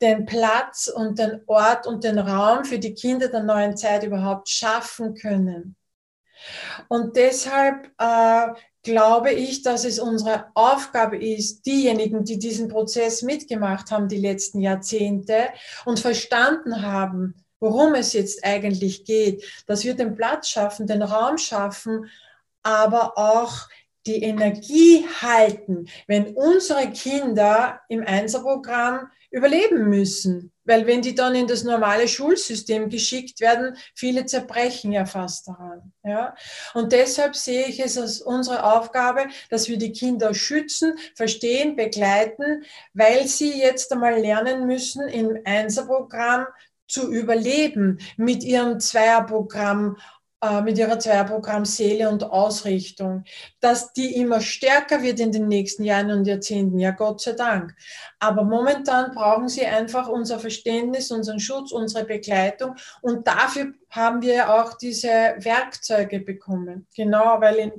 [0.00, 4.48] den Platz und den Ort und den Raum für die Kinder der neuen Zeit überhaupt
[4.48, 5.76] schaffen können.
[6.88, 8.48] Und deshalb äh,
[8.82, 14.60] glaube ich, dass es unsere Aufgabe ist, diejenigen, die diesen Prozess mitgemacht haben die letzten
[14.60, 15.48] Jahrzehnte
[15.84, 21.38] und verstanden haben, worum es jetzt eigentlich geht, dass wir den Platz schaffen, den Raum
[21.38, 22.10] schaffen,
[22.62, 23.68] aber auch
[24.06, 30.51] die Energie halten, wenn unsere Kinder im Einserprogramm überleben müssen.
[30.64, 35.92] Weil wenn die dann in das normale Schulsystem geschickt werden, viele zerbrechen ja fast daran.
[36.04, 36.34] Ja?
[36.74, 42.64] Und deshalb sehe ich es als unsere Aufgabe, dass wir die Kinder schützen, verstehen, begleiten,
[42.94, 46.46] weil sie jetzt einmal lernen müssen, im Einserprogramm
[46.86, 49.96] zu überleben, mit ihrem Zweierprogramm
[50.64, 53.24] mit ihrer Zweierprogramm Seele und Ausrichtung,
[53.60, 57.74] dass die immer stärker wird in den nächsten Jahren und Jahrzehnten, ja Gott sei Dank.
[58.18, 64.52] Aber momentan brauchen sie einfach unser Verständnis, unseren Schutz, unsere Begleitung und dafür haben wir
[64.52, 66.88] auch diese Werkzeuge bekommen.
[66.96, 67.72] Genau, weil in,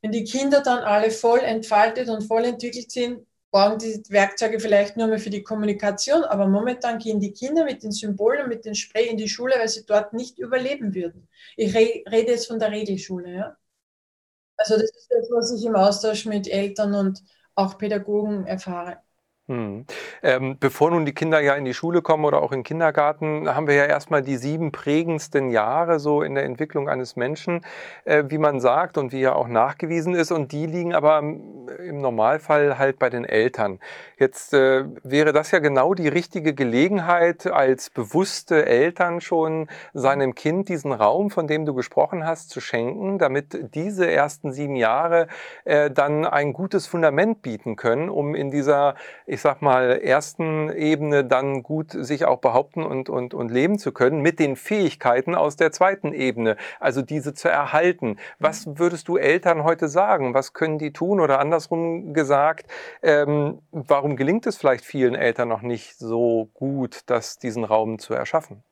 [0.00, 4.98] wenn die Kinder dann alle voll entfaltet und voll entwickelt sind, brauchen die Werkzeuge vielleicht
[4.98, 8.66] nur mehr für die Kommunikation, aber momentan gehen die Kinder mit den Symbolen und mit
[8.66, 11.26] dem Spray in die Schule, weil sie dort nicht überleben würden.
[11.56, 13.34] Ich rede jetzt von der Regelschule.
[13.34, 13.56] Ja?
[14.58, 17.22] Also das ist das, was ich im Austausch mit Eltern und
[17.54, 18.98] auch Pädagogen erfahre.
[19.48, 19.86] Hm.
[20.24, 23.48] Ähm, bevor nun die Kinder ja in die Schule kommen oder auch in den Kindergarten,
[23.54, 27.60] haben wir ja erstmal die sieben prägendsten Jahre so in der Entwicklung eines Menschen,
[28.04, 30.32] äh, wie man sagt und wie ja auch nachgewiesen ist.
[30.32, 33.78] Und die liegen aber im Normalfall halt bei den Eltern.
[34.18, 40.68] Jetzt äh, wäre das ja genau die richtige Gelegenheit, als bewusste Eltern schon seinem Kind
[40.68, 45.28] diesen Raum, von dem du gesprochen hast, zu schenken, damit diese ersten sieben Jahre
[45.64, 48.96] äh, dann ein gutes Fundament bieten können, um in dieser
[49.36, 53.92] ich sag mal, ersten Ebene dann gut sich auch behaupten und, und, und leben zu
[53.92, 58.16] können mit den Fähigkeiten aus der zweiten Ebene, also diese zu erhalten.
[58.38, 60.32] Was würdest du Eltern heute sagen?
[60.32, 61.20] Was können die tun?
[61.20, 62.64] Oder andersrum gesagt,
[63.02, 68.14] ähm, warum gelingt es vielleicht vielen Eltern noch nicht so gut, das, diesen Raum zu
[68.14, 68.62] erschaffen?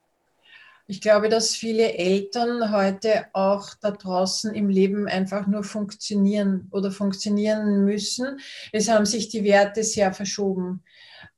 [0.87, 6.91] Ich glaube, dass viele Eltern heute auch da draußen im Leben einfach nur funktionieren oder
[6.91, 8.39] funktionieren müssen.
[8.71, 10.85] Es haben sich die Werte sehr verschoben.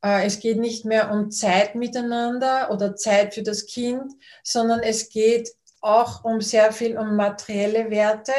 [0.02, 5.10] Äh, es geht nicht mehr um Zeit miteinander oder Zeit für das Kind, sondern es
[5.10, 8.32] geht auch um sehr viel um materielle Werte,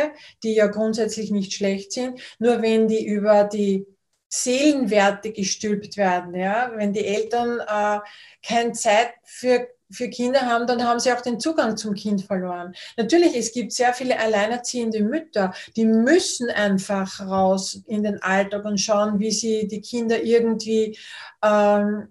[0.43, 2.19] die ja grundsätzlich nicht schlecht sind.
[2.39, 3.87] Nur wenn die über die
[4.27, 7.99] Seelenwerte gestülpt werden, ja, wenn die Eltern äh,
[8.45, 12.73] keine Zeit für für Kinder haben, dann haben sie auch den Zugang zum Kind verloren.
[12.97, 18.79] Natürlich, es gibt sehr viele alleinerziehende Mütter, die müssen einfach raus in den Alltag und
[18.79, 20.97] schauen, wie sie die Kinder irgendwie
[21.43, 22.09] ähm,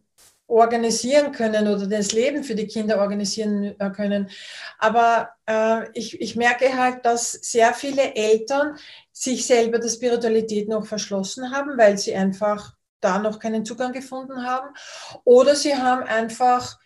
[0.48, 4.30] organisieren können oder das Leben für die Kinder organisieren äh, können.
[4.78, 8.76] Aber äh, ich, ich merke halt, dass sehr viele Eltern
[9.12, 14.44] sich selber der Spiritualität noch verschlossen haben, weil sie einfach da noch keinen Zugang gefunden
[14.44, 14.74] haben.
[15.24, 16.78] Oder sie haben einfach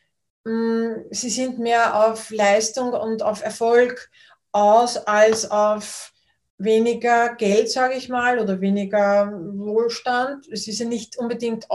[0.44, 4.10] sie sind mehr auf Leistung und auf Erfolg
[4.52, 6.12] aus als auf
[6.58, 10.46] weniger Geld, sage ich mal, oder weniger Wohlstand.
[10.50, 11.66] Es ist ja nicht unbedingt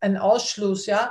[0.00, 1.10] ein Ausschluss, ja.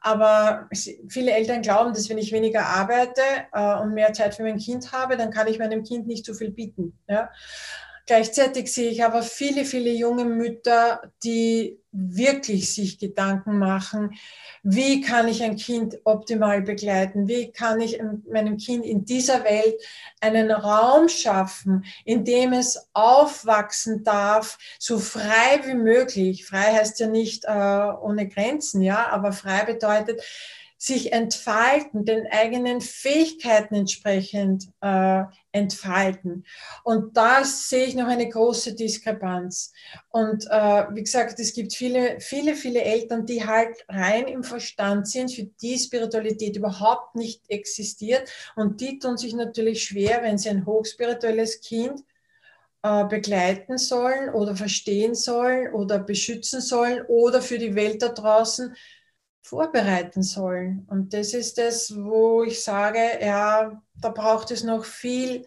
[0.00, 0.68] Aber
[1.08, 4.92] viele Eltern glauben, dass wenn ich weniger arbeite äh, und mehr Zeit für mein Kind
[4.92, 6.98] habe, dann kann ich meinem Kind nicht so viel bieten.
[7.08, 7.30] Ja.
[8.08, 14.14] Gleichzeitig sehe ich aber viele, viele junge Mütter, die wirklich sich Gedanken machen,
[14.62, 18.00] wie kann ich ein Kind optimal begleiten, wie kann ich
[18.32, 19.74] meinem Kind in dieser Welt
[20.22, 26.46] einen Raum schaffen, in dem es aufwachsen darf, so frei wie möglich.
[26.46, 30.22] Frei heißt ja nicht äh, ohne Grenzen, ja, aber frei bedeutet,
[30.78, 35.24] sich entfalten, den eigenen Fähigkeiten entsprechend äh,
[35.58, 36.44] entfalten.
[36.84, 39.72] Und da sehe ich noch eine große Diskrepanz.
[40.10, 45.08] Und äh, wie gesagt, es gibt viele, viele, viele Eltern, die halt rein im Verstand
[45.08, 48.30] sind, für die Spiritualität überhaupt nicht existiert.
[48.56, 52.02] Und die tun sich natürlich schwer, wenn sie ein hochspirituelles Kind
[52.82, 58.74] äh, begleiten sollen oder verstehen sollen oder beschützen sollen oder für die Welt da draußen
[59.48, 60.86] vorbereiten sollen.
[60.90, 65.46] Und das ist das, wo ich sage, ja, da braucht es noch viel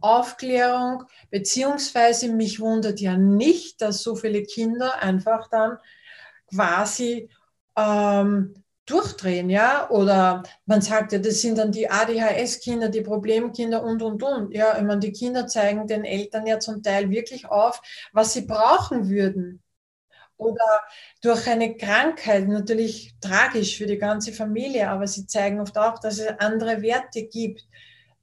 [0.00, 5.78] Aufklärung, beziehungsweise mich wundert ja nicht, dass so viele Kinder einfach dann
[6.50, 7.30] quasi
[7.76, 8.54] ähm,
[8.84, 14.22] durchdrehen, ja, oder man sagt ja, das sind dann die ADHS-Kinder, die Problemkinder und, und,
[14.22, 14.54] und.
[14.54, 17.80] Ja, ich meine, die Kinder zeigen den Eltern ja zum Teil wirklich auf,
[18.12, 19.62] was sie brauchen würden
[20.36, 20.82] oder
[21.22, 26.18] durch eine Krankheit, natürlich tragisch für die ganze Familie, aber sie zeigen oft auch, dass
[26.18, 27.66] es andere Werte gibt,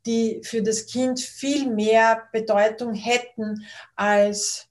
[0.06, 4.70] die für das Kind viel mehr Bedeutung hätten als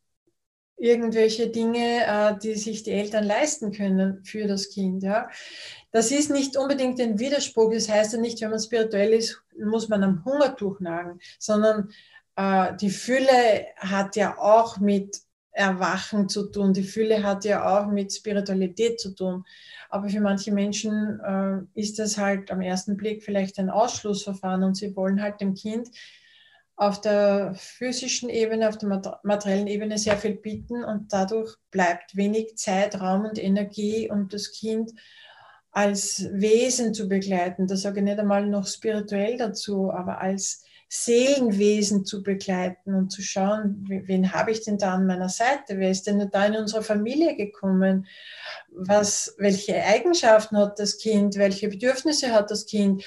[0.76, 5.02] irgendwelche Dinge, äh, die sich die Eltern leisten können für das Kind.
[5.02, 5.28] Ja.
[5.92, 7.72] Das ist nicht unbedingt ein Widerspruch.
[7.72, 11.90] Das heißt ja nicht, wenn man spirituell ist, muss man am Hungertuch nagen, sondern
[12.36, 15.20] äh, die Fülle hat ja auch mit
[15.52, 16.72] Erwachen zu tun.
[16.72, 19.44] Die Fülle hat ja auch mit Spiritualität zu tun.
[19.90, 24.74] Aber für manche Menschen äh, ist das halt am ersten Blick vielleicht ein Ausschlussverfahren und
[24.74, 25.88] sie wollen halt dem Kind
[26.76, 32.56] auf der physischen Ebene, auf der materiellen Ebene sehr viel bieten und dadurch bleibt wenig
[32.56, 34.90] Zeit, Raum und Energie, um das Kind
[35.70, 37.66] als Wesen zu begleiten.
[37.66, 43.22] Das sage ich nicht einmal noch spirituell dazu, aber als Seelenwesen zu begleiten und zu
[43.22, 45.78] schauen, wen habe ich denn da an meiner Seite?
[45.78, 48.06] Wer ist denn da in unsere Familie gekommen?
[48.68, 51.36] Was, welche Eigenschaften hat das Kind?
[51.36, 53.04] Welche Bedürfnisse hat das Kind?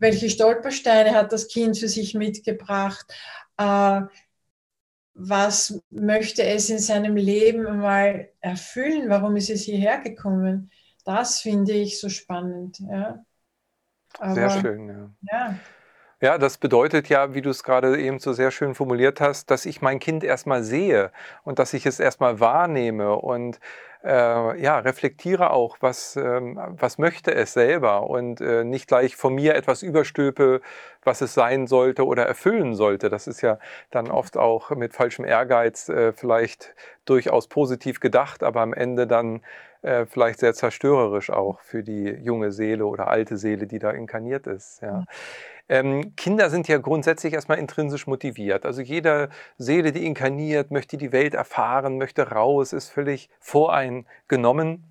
[0.00, 3.06] Welche Stolpersteine hat das Kind für sich mitgebracht?
[3.56, 4.00] Äh,
[5.14, 9.10] was möchte es in seinem Leben mal erfüllen?
[9.10, 10.72] Warum ist es hierher gekommen?
[11.04, 12.80] Das finde ich so spannend.
[12.80, 13.24] Ja.
[14.18, 15.10] Aber, Sehr schön, ja.
[15.30, 15.58] ja.
[16.20, 19.64] Ja, das bedeutet ja, wie du es gerade eben so sehr schön formuliert hast, dass
[19.66, 21.12] ich mein Kind erstmal sehe
[21.44, 23.60] und dass ich es erstmal wahrnehme und
[24.02, 29.32] äh, ja, reflektiere auch, was, ähm, was möchte es selber und äh, nicht gleich von
[29.34, 30.60] mir etwas überstülpe,
[31.04, 33.10] was es sein sollte oder erfüllen sollte.
[33.10, 33.58] Das ist ja
[33.92, 39.40] dann oft auch mit falschem Ehrgeiz äh, vielleicht durchaus positiv gedacht, aber am Ende dann
[39.82, 44.48] äh, vielleicht sehr zerstörerisch auch für die junge Seele oder alte Seele, die da inkarniert
[44.48, 44.80] ist.
[44.82, 45.04] Ja.
[45.68, 48.64] Ähm, Kinder sind ja grundsätzlich erstmal intrinsisch motiviert.
[48.66, 49.28] Also jede
[49.58, 54.84] Seele, die inkarniert, möchte die Welt erfahren, möchte raus, ist völlig voreingenommen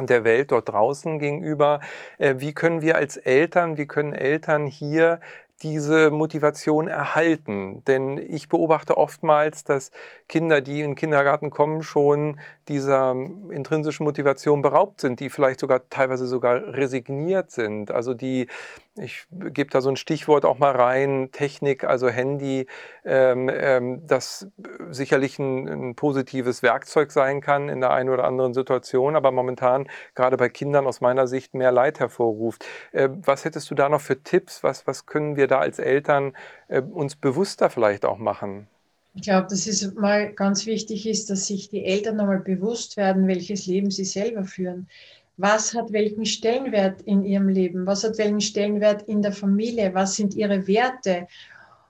[0.00, 1.80] der Welt dort draußen gegenüber.
[2.18, 5.20] Äh, wie können wir als Eltern, wie können Eltern hier
[5.62, 7.82] diese Motivation erhalten.
[7.86, 9.92] Denn ich beobachte oftmals, dass
[10.28, 13.12] Kinder, die in den Kindergarten kommen, schon dieser
[13.50, 17.90] intrinsischen Motivation beraubt sind, die vielleicht sogar teilweise sogar resigniert sind.
[17.90, 18.48] Also die
[18.96, 22.66] ich gebe da so ein Stichwort auch mal rein, Technik, also Handy,
[23.04, 24.46] ähm, ähm, das
[24.90, 29.88] sicherlich ein, ein, positives Werkzeug sein kann in der einen oder anderen Situation, aber momentan
[30.14, 32.64] gerade bei Kindern aus meiner Sicht mehr Leid hervorruft.
[32.92, 34.62] Äh, was hättest du da noch für Tipps?
[34.62, 36.32] Was, was können wir da als Eltern
[36.68, 38.68] äh, uns bewusster vielleicht auch machen?
[39.16, 43.26] Ich glaube, dass es mal ganz wichtig ist, dass sich die Eltern nochmal bewusst werden,
[43.26, 44.88] welches Leben sie selber führen
[45.36, 50.16] was hat welchen Stellenwert in ihrem Leben, was hat welchen Stellenwert in der Familie, was
[50.16, 51.26] sind ihre Werte.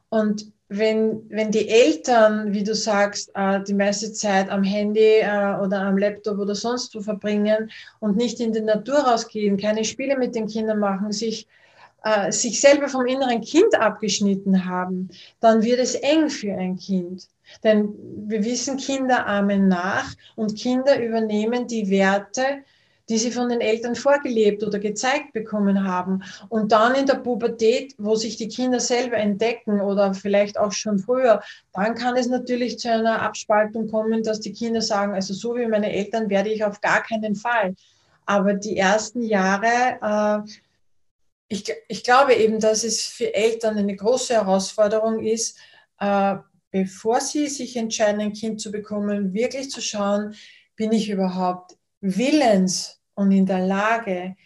[0.09, 5.57] Und wenn, wenn die Eltern, wie du sagst, äh, die meiste Zeit am Handy äh,
[5.63, 10.17] oder am Laptop oder sonst wo verbringen und nicht in die Natur rausgehen, keine Spiele
[10.17, 11.47] mit den Kindern machen, sich,
[12.03, 17.29] äh, sich selber vom inneren Kind abgeschnitten haben, dann wird es eng für ein Kind.
[17.63, 17.95] Denn
[18.27, 22.63] wir wissen, Kinder ahmen nach und Kinder übernehmen die Werte,
[23.09, 26.23] die sie von den Eltern vorgelebt oder gezeigt bekommen haben.
[26.49, 30.99] Und dann in der Pubertät, wo sich die Kinder selber entdecken oder vielleicht auch schon
[30.99, 35.55] früher, dann kann es natürlich zu einer Abspaltung kommen, dass die Kinder sagen, also so
[35.55, 37.75] wie meine Eltern werde ich auf gar keinen Fall.
[38.27, 40.51] Aber die ersten Jahre, äh,
[41.49, 45.59] ich, ich glaube eben, dass es für Eltern eine große Herausforderung ist,
[46.01, 46.37] äh,
[46.71, 50.35] bevor sie sich entscheiden, ein Kind zu bekommen, wirklich zu schauen,
[50.75, 54.37] bin ich überhaupt willens und in der Lage,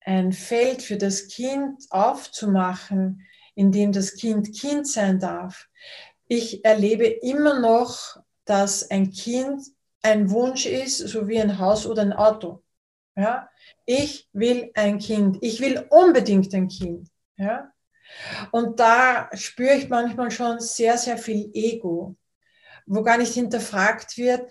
[0.00, 3.22] ein Feld für das Kind aufzumachen,
[3.54, 5.68] in dem das Kind Kind sein darf.
[6.26, 9.62] Ich erlebe immer noch, dass ein Kind
[10.02, 12.62] ein Wunsch ist, so wie ein Haus oder ein Auto.
[13.16, 13.48] Ja?
[13.84, 15.38] Ich will ein Kind.
[15.40, 17.08] Ich will unbedingt ein Kind.
[17.36, 17.72] Ja?
[18.50, 22.16] Und da spüre ich manchmal schon sehr, sehr viel Ego,
[22.86, 24.48] wo gar nicht hinterfragt wird,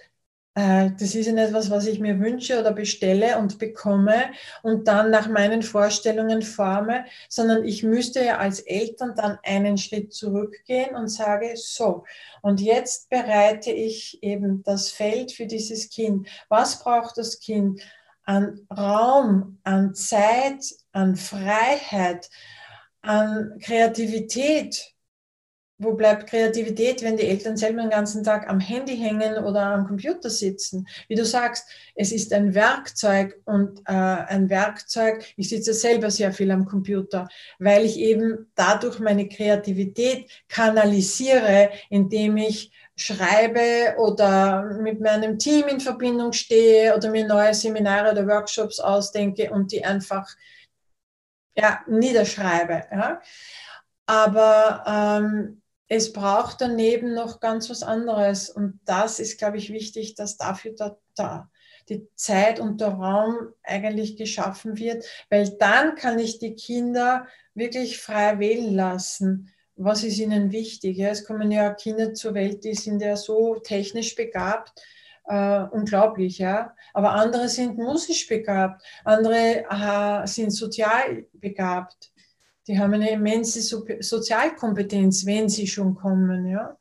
[0.56, 4.32] das ist ja nicht etwas, was ich mir wünsche oder bestelle und bekomme
[4.64, 10.14] und dann nach meinen Vorstellungen forme, sondern ich müsste ja als Eltern dann einen Schritt
[10.14, 12.06] zurückgehen und sage, so,
[12.42, 16.30] und jetzt bereite ich eben das Feld für dieses Kind.
[16.48, 17.82] Was braucht das Kind
[18.24, 20.64] an Raum, an Zeit,
[20.94, 22.30] an Freiheit,
[23.02, 24.95] an Kreativität?
[25.78, 29.88] Wo bleibt Kreativität, wenn die Eltern selber den ganzen Tag am Handy hängen oder am
[29.88, 30.88] Computer sitzen?
[31.08, 36.32] Wie du sagst, es ist ein Werkzeug und äh, ein Werkzeug, ich sitze selber sehr
[36.32, 37.28] viel am Computer,
[37.60, 45.82] weil ich eben dadurch meine Kreativität kanalisiere, indem ich schreibe oder mit meinem Team in
[45.82, 50.34] Verbindung stehe oder mir neue Seminare oder Workshops ausdenke und die einfach
[51.58, 52.84] ja, niederschreibe.
[52.92, 53.22] Ja.
[54.06, 58.50] Aber ähm, es braucht daneben noch ganz was anderes.
[58.50, 61.50] Und das ist, glaube ich, wichtig, dass dafür da, da
[61.90, 68.00] die Zeit und der Raum eigentlich geschaffen wird, weil dann kann ich die Kinder wirklich
[68.00, 69.54] frei wählen lassen.
[69.76, 71.00] Was ist ihnen wichtig?
[71.00, 74.82] Es kommen ja Kinder zur Welt, die sind ja so technisch begabt,
[75.26, 76.74] äh, unglaublich, ja.
[76.94, 82.12] Aber andere sind musisch begabt, andere äh, sind sozial begabt.
[82.68, 86.48] Die haben eine immense Sozialkompetenz, wenn sie schon kommen.
[86.48, 86.78] Ja?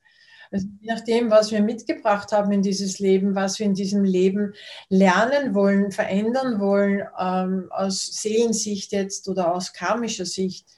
[0.51, 4.55] Also je nachdem, was wir mitgebracht haben in dieses Leben, was wir in diesem Leben
[4.89, 10.69] lernen wollen, verändern wollen, ähm, aus Seelensicht jetzt oder aus karmischer Sicht.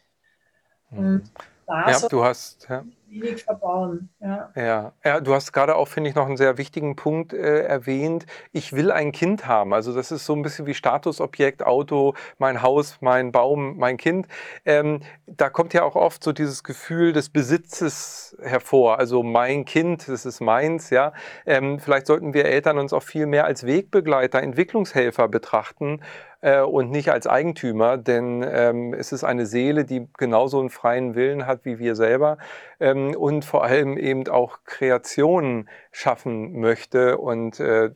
[0.90, 2.66] Da ja, du hast.
[2.68, 4.08] Ja wenig verbauen.
[4.20, 4.50] Ja.
[4.54, 4.92] ja.
[5.04, 8.26] Ja, du hast gerade auch, finde ich, noch einen sehr wichtigen Punkt äh, erwähnt.
[8.52, 9.72] Ich will ein Kind haben.
[9.72, 14.26] Also das ist so ein bisschen wie Statusobjekt, Auto, mein Haus, mein Baum, mein Kind.
[14.64, 18.98] Ähm, da kommt ja auch oft so dieses Gefühl des Besitzes hervor.
[18.98, 20.90] Also mein Kind, das ist meins.
[20.90, 21.12] Ja,
[21.46, 26.00] ähm, vielleicht sollten wir Eltern uns auch viel mehr als Wegbegleiter, Entwicklungshelfer betrachten
[26.40, 31.14] äh, und nicht als Eigentümer, denn ähm, es ist eine Seele, die genauso einen freien
[31.14, 32.38] Willen hat wie wir selber
[32.80, 37.90] ähm, und vor allem eben auch Kreationen schaffen möchte und äh,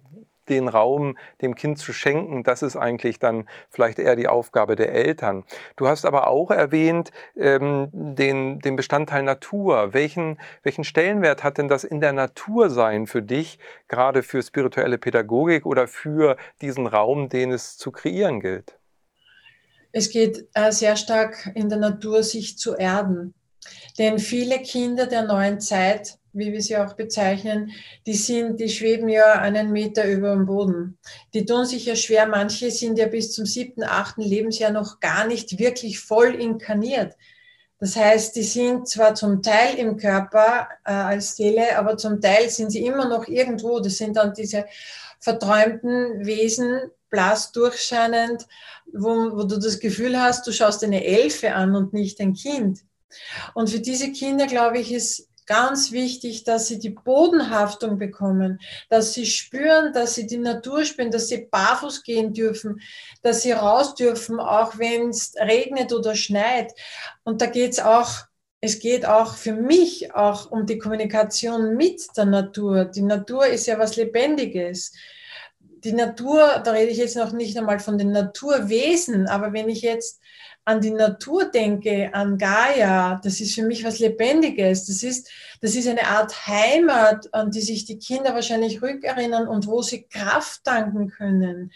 [0.51, 4.92] den Raum dem Kind zu schenken, das ist eigentlich dann vielleicht eher die Aufgabe der
[4.92, 5.44] Eltern.
[5.76, 9.94] Du hast aber auch erwähnt ähm, den, den Bestandteil Natur.
[9.94, 14.98] Welchen, welchen Stellenwert hat denn das in der Natur sein für dich, gerade für spirituelle
[14.98, 18.76] Pädagogik oder für diesen Raum, den es zu kreieren gilt?
[19.92, 23.34] Es geht äh, sehr stark in der Natur, sich zu erden.
[23.98, 27.72] Denn viele Kinder der neuen Zeit wie wir sie auch bezeichnen,
[28.07, 30.99] die sind, die schweben ja einen Meter über dem Boden.
[31.35, 32.26] Die tun sich ja schwer.
[32.26, 37.16] Manche sind ja bis zum siebten, achten Lebensjahr noch gar nicht wirklich voll inkarniert.
[37.81, 42.51] Das heißt, die sind zwar zum Teil im Körper äh, als Seele, aber zum Teil
[42.51, 43.81] sind sie immer noch irgendwo.
[43.81, 44.66] Das sind dann diese
[45.18, 48.47] verträumten Wesen, blass durchscheinend,
[48.93, 52.81] wo, wo du das Gefühl hast, du schaust eine Elfe an und nicht ein Kind.
[53.55, 59.14] Und für diese Kinder, glaube ich, ist ganz wichtig, dass sie die Bodenhaftung bekommen, dass
[59.14, 62.80] sie spüren, dass sie die Natur spüren, dass sie barfuß gehen dürfen,
[63.22, 66.72] dass sie raus dürfen, auch wenn es regnet oder schneit.
[67.24, 68.11] Und da geht es auch,
[68.61, 72.84] es geht auch für mich auch um die Kommunikation mit der Natur.
[72.84, 74.92] Die Natur ist ja was Lebendiges
[75.82, 79.80] die Natur, da rede ich jetzt noch nicht einmal von den Naturwesen, aber wenn ich
[79.80, 80.20] jetzt
[80.71, 84.87] an die Natur denke, an Gaia, das ist für mich was Lebendiges.
[84.87, 85.29] Das ist,
[85.61, 90.05] das ist eine Art Heimat, an die sich die Kinder wahrscheinlich rückerinnern und wo sie
[90.05, 91.73] Kraft tanken können,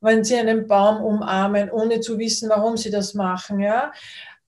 [0.00, 3.92] wenn sie einen Baum umarmen, ohne zu wissen, warum sie das machen, ja.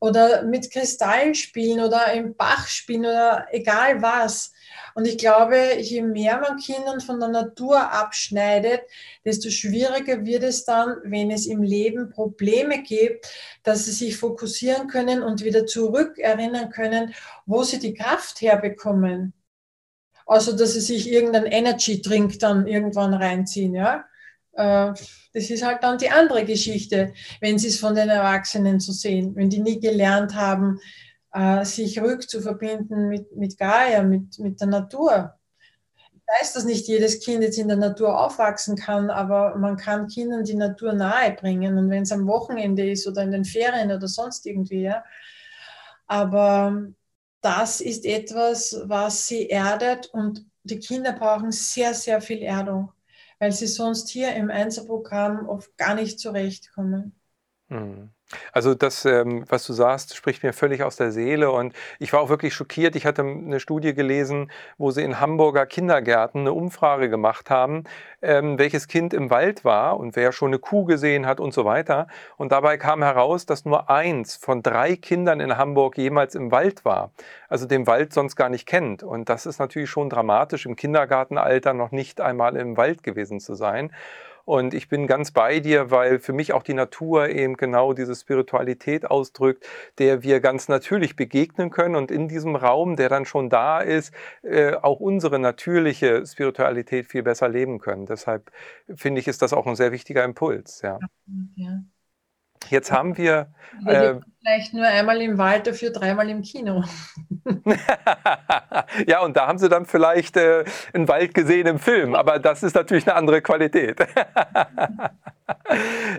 [0.01, 4.53] Oder mit Kristallen spielen oder im Bach spielen oder egal was.
[4.97, 8.80] Und ich glaube, je mehr man Kindern von der Natur abschneidet,
[9.26, 13.26] desto schwieriger wird es dann, wenn es im Leben Probleme gibt,
[13.62, 19.34] dass sie sich fokussieren können und wieder zurückerinnern können, wo sie die Kraft herbekommen.
[20.24, 24.07] Also, dass sie sich irgendeinen Energy-Drink dann irgendwann reinziehen, ja.
[24.55, 24.94] Äh,
[25.34, 29.36] das ist halt dann die andere Geschichte, wenn sie es von den Erwachsenen zu sehen,
[29.36, 30.80] wenn die nie gelernt haben,
[31.32, 35.34] äh, sich rückzuverbinden mit, mit Gaia, mit, mit der Natur.
[36.12, 40.08] Ich weiß, dass nicht jedes Kind jetzt in der Natur aufwachsen kann, aber man kann
[40.08, 41.78] Kindern die Natur nahe bringen.
[41.78, 45.04] Und wenn es am Wochenende ist oder in den Ferien oder sonst irgendwie, ja.
[46.06, 46.82] Aber
[47.40, 52.92] das ist etwas, was sie erdet und die Kinder brauchen sehr, sehr viel Erdung,
[53.38, 57.14] weil sie sonst hier im Einzelprogramm oft gar nicht zurechtkommen.
[57.68, 58.10] Mhm.
[58.52, 62.20] Also das, ähm, was du sagst, spricht mir völlig aus der Seele und ich war
[62.20, 62.96] auch wirklich schockiert.
[62.96, 67.84] Ich hatte eine Studie gelesen, wo sie in Hamburger Kindergärten eine Umfrage gemacht haben,
[68.22, 71.64] ähm, welches Kind im Wald war und wer schon eine Kuh gesehen hat und so
[71.64, 72.08] weiter.
[72.36, 76.84] Und dabei kam heraus, dass nur eins von drei Kindern in Hamburg jemals im Wald
[76.84, 77.12] war,
[77.48, 79.04] also den Wald sonst gar nicht kennt.
[79.04, 83.54] Und das ist natürlich schon dramatisch, im Kindergartenalter noch nicht einmal im Wald gewesen zu
[83.54, 83.92] sein.
[84.47, 88.14] Und ich bin ganz bei dir, weil für mich auch die Natur eben genau diese
[88.14, 89.66] Spiritualität ausdrückt,
[89.99, 94.14] der wir ganz natürlich begegnen können und in diesem Raum, der dann schon da ist,
[94.42, 98.07] äh, auch unsere natürliche Spiritualität viel besser leben können.
[98.07, 98.53] Deshalb
[98.94, 100.80] finde ich, ist das auch ein sehr wichtiger Impuls.
[100.80, 101.01] Ja.
[101.57, 101.80] ja.
[102.68, 103.48] Jetzt haben wir.
[103.86, 106.84] Äh, vielleicht nur einmal im Wald, dafür dreimal im Kino.
[109.07, 112.62] ja, und da haben sie dann vielleicht äh, einen Wald gesehen im Film, aber das
[112.62, 114.00] ist natürlich eine andere Qualität.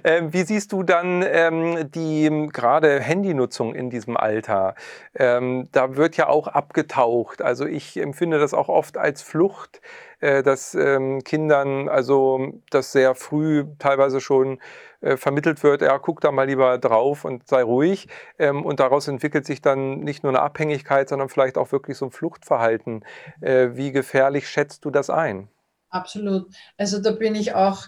[0.04, 4.76] ähm, wie siehst du dann ähm, die gerade Handynutzung in diesem Alter?
[5.16, 7.42] Ähm, da wird ja auch abgetaucht.
[7.42, 9.82] Also ich empfinde das auch oft als Flucht
[10.20, 14.60] äh, dass ähm, Kindern also das sehr früh teilweise schon
[15.02, 18.08] äh, vermittelt wird, ja, guck da mal lieber drauf und sei ruhig.
[18.40, 22.06] Ähm, und daraus entwickelt sich dann nicht nur eine Abhängigkeit, sondern vielleicht auch wirklich so
[22.06, 23.04] ein Fluchtverhalten.
[23.42, 25.50] Äh, wie gefährlich schätzt du das ein?
[25.90, 26.54] Absolut.
[26.78, 27.88] Also da bin ich auch,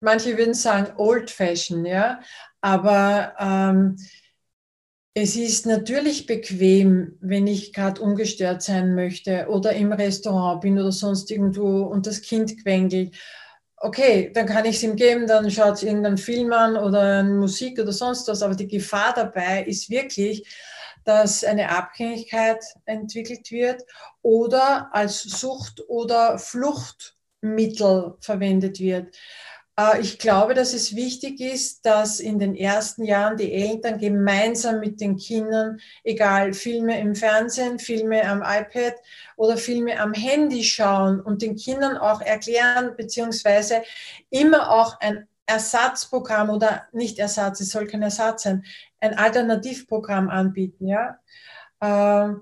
[0.00, 2.20] manche würden sagen old fashion, ja,
[2.60, 3.96] aber ähm,
[5.14, 10.92] es ist natürlich bequem, wenn ich gerade ungestört sein möchte oder im Restaurant bin oder
[10.92, 13.14] sonst irgendwo und das Kind quengelt.
[13.84, 17.80] Okay, dann kann ich es ihm geben, dann schaut es irgendeinen Film an oder Musik
[17.80, 18.42] oder sonst was.
[18.42, 20.46] Aber die Gefahr dabei ist wirklich,
[21.04, 23.82] dass eine Abhängigkeit entwickelt wird
[24.22, 29.16] oder als Sucht- oder Fluchtmittel verwendet wird.
[29.78, 34.80] Äh, ich glaube, dass es wichtig ist, dass in den ersten Jahren die Eltern gemeinsam
[34.80, 38.94] mit den Kindern, egal Filme im Fernsehen, Filme am iPad
[39.36, 43.82] oder Filme am Handy schauen und den Kindern auch erklären, beziehungsweise
[44.30, 48.64] immer auch ein Ersatzprogramm oder nicht Ersatz, es soll kein Ersatz sein,
[49.00, 51.18] ein Alternativprogramm anbieten, ja.
[51.80, 52.34] Äh,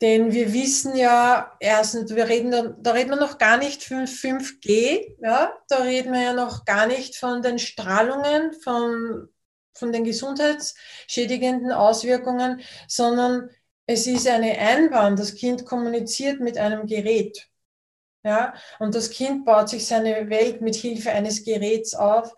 [0.00, 2.50] denn wir wissen ja, erstens, wir reden,
[2.82, 6.86] da, reden wir noch gar nicht von 5G, ja, da reden wir ja noch gar
[6.86, 9.28] nicht von den Strahlungen, von,
[9.72, 13.48] von den gesundheitsschädigenden Auswirkungen, sondern
[13.86, 15.16] es ist eine Einbahn.
[15.16, 17.48] Das Kind kommuniziert mit einem Gerät.
[18.24, 22.34] Ja, und das Kind baut sich seine Welt mit Hilfe eines Geräts auf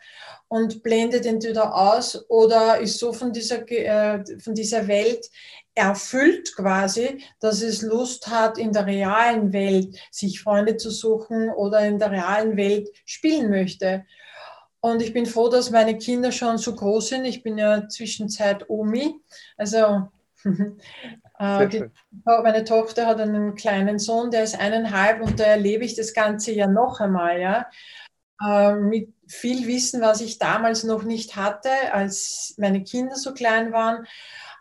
[0.46, 5.30] und blendet entweder aus oder ist so von dieser, äh, von dieser Welt
[5.78, 11.80] erfüllt quasi, dass es Lust hat, in der realen Welt sich Freunde zu suchen oder
[11.80, 14.04] in der realen Welt spielen möchte.
[14.80, 17.24] Und ich bin froh, dass meine Kinder schon so groß sind.
[17.24, 19.20] Ich bin ja zwischenzeit Omi.
[19.56, 20.08] Also
[21.38, 21.84] äh, die,
[22.24, 26.52] meine Tochter hat einen kleinen Sohn, der ist eineinhalb und da erlebe ich das Ganze
[26.52, 27.66] ja noch einmal, ja.
[28.40, 33.72] Äh, mit viel Wissen, was ich damals noch nicht hatte, als meine Kinder so klein
[33.72, 34.06] waren.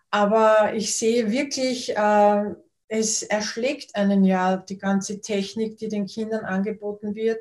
[0.10, 2.44] Aber ich sehe wirklich, äh,
[2.88, 7.40] es erschlägt einen ja die ganze Technik, die den Kindern angeboten wird.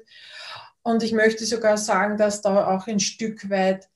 [0.82, 3.88] Und ich möchte sogar sagen, dass da auch ein Stück weit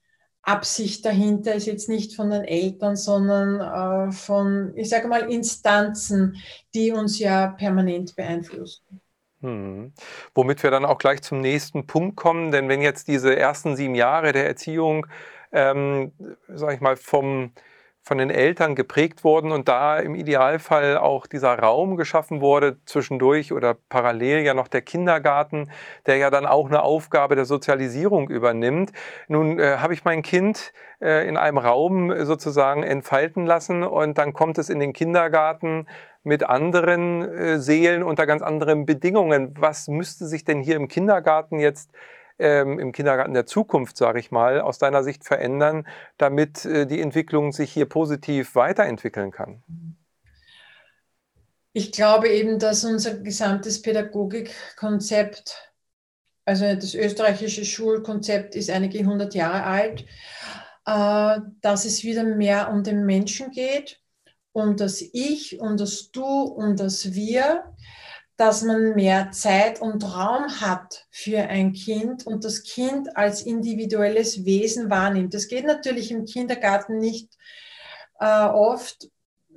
[0.43, 6.37] Absicht dahinter ist, jetzt nicht von den Eltern, sondern äh, von, ich sage mal, Instanzen,
[6.75, 9.01] die uns ja permanent beeinflussen.
[9.41, 9.93] Hm.
[10.35, 13.95] Womit wir dann auch gleich zum nächsten Punkt kommen, denn wenn jetzt diese ersten sieben
[13.95, 15.07] Jahre der Erziehung,
[15.53, 16.13] ähm,
[16.49, 17.53] sage ich mal, vom
[18.03, 23.53] von den Eltern geprägt wurden und da im Idealfall auch dieser Raum geschaffen wurde, zwischendurch
[23.53, 25.71] oder parallel ja noch der Kindergarten,
[26.07, 28.93] der ja dann auch eine Aufgabe der Sozialisierung übernimmt.
[29.29, 34.33] Nun äh, habe ich mein Kind äh, in einem Raum sozusagen entfalten lassen und dann
[34.33, 35.87] kommt es in den Kindergarten
[36.23, 39.55] mit anderen äh, Seelen unter ganz anderen Bedingungen.
[39.59, 41.91] Was müsste sich denn hier im Kindergarten jetzt
[42.41, 45.87] ähm, im Kindergarten der Zukunft, sage ich mal, aus deiner Sicht verändern,
[46.17, 49.63] damit äh, die Entwicklung sich hier positiv weiterentwickeln kann?
[51.73, 55.73] Ich glaube eben, dass unser gesamtes Pädagogikkonzept,
[56.45, 60.05] also das österreichische Schulkonzept ist einige hundert Jahre alt,
[60.87, 64.01] äh, dass es wieder mehr um den Menschen geht,
[64.53, 67.65] um das Ich, um das Du, um das Wir
[68.41, 74.47] dass man mehr Zeit und Raum hat für ein Kind und das Kind als individuelles
[74.47, 75.35] Wesen wahrnimmt.
[75.35, 77.37] Das geht natürlich im Kindergarten nicht
[78.19, 79.11] äh, oft,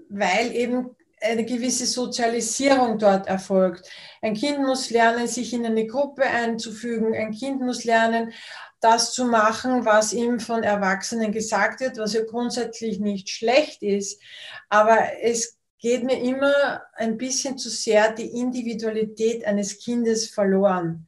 [0.09, 0.89] weil eben
[1.21, 3.89] eine gewisse Sozialisierung dort erfolgt.
[4.21, 7.15] Ein Kind muss lernen, sich in eine Gruppe einzufügen.
[7.15, 8.33] Ein Kind muss lernen,
[8.81, 14.21] das zu machen, was ihm von Erwachsenen gesagt wird, was ja grundsätzlich nicht schlecht ist.
[14.67, 21.07] Aber es geht mir immer ein bisschen zu sehr die Individualität eines Kindes verloren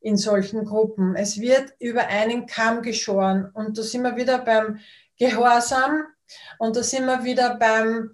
[0.00, 1.16] in solchen Gruppen.
[1.16, 4.78] Es wird über einen Kamm geschoren und da sind wir wieder beim
[5.18, 6.04] Gehorsam
[6.60, 8.12] und da sind wir wieder beim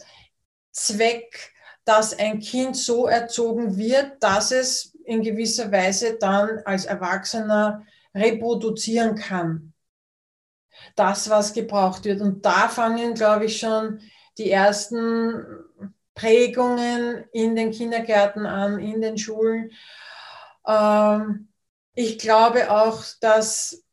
[0.72, 1.52] Zweck,
[1.84, 7.84] dass ein Kind so erzogen wird, dass es in gewisser Weise dann als Erwachsener
[8.14, 9.74] reproduzieren kann.
[10.96, 12.22] Das, was gebraucht wird.
[12.22, 14.00] Und da fangen, glaube ich, schon
[14.38, 15.67] die ersten
[16.18, 19.70] Prägungen in den Kindergärten an, in den Schulen.
[20.66, 21.48] Ähm,
[21.94, 23.84] ich glaube auch, dass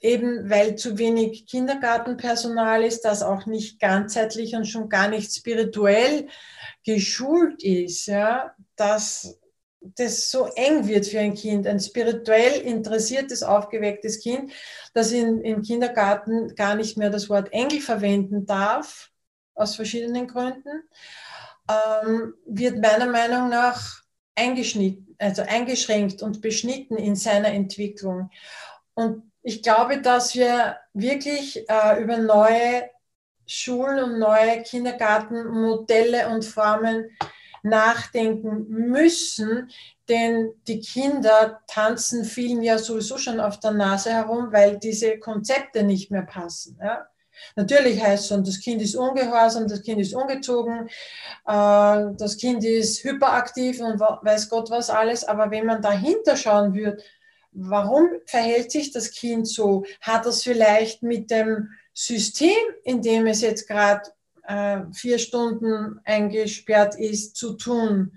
[0.00, 6.28] eben weil zu wenig Kindergartenpersonal ist, das auch nicht ganzheitlich und schon gar nicht spirituell
[6.84, 9.38] geschult ist, ja, dass
[9.80, 14.52] das so eng wird für ein Kind, ein spirituell interessiertes, aufgewecktes Kind,
[14.94, 19.10] das in, im Kindergarten gar nicht mehr das Wort Engel verwenden darf,
[19.54, 20.82] aus verschiedenen Gründen
[21.68, 24.02] ähm, wird meiner Meinung nach
[24.34, 28.30] eingeschnitten, also eingeschränkt und beschnitten in seiner Entwicklung.
[28.94, 32.90] Und ich glaube, dass wir wirklich äh, über neue
[33.46, 37.10] Schulen und neue Kindergartenmodelle und Formen
[37.62, 39.70] nachdenken müssen,
[40.08, 45.82] denn die Kinder tanzen vielen ja sowieso schon auf der Nase herum, weil diese Konzepte
[45.82, 46.78] nicht mehr passen.
[46.80, 47.06] Ja?
[47.56, 50.88] Natürlich heißt es schon, das Kind ist ungehorsam, das Kind ist ungezogen,
[51.46, 55.24] äh, das Kind ist hyperaktiv und weiß Gott was alles.
[55.24, 57.02] Aber wenn man dahinter schauen würde,
[57.52, 59.84] warum verhält sich das Kind so?
[60.00, 64.02] Hat das vielleicht mit dem System, in dem es jetzt gerade
[64.44, 68.12] äh, vier Stunden eingesperrt ist, zu tun?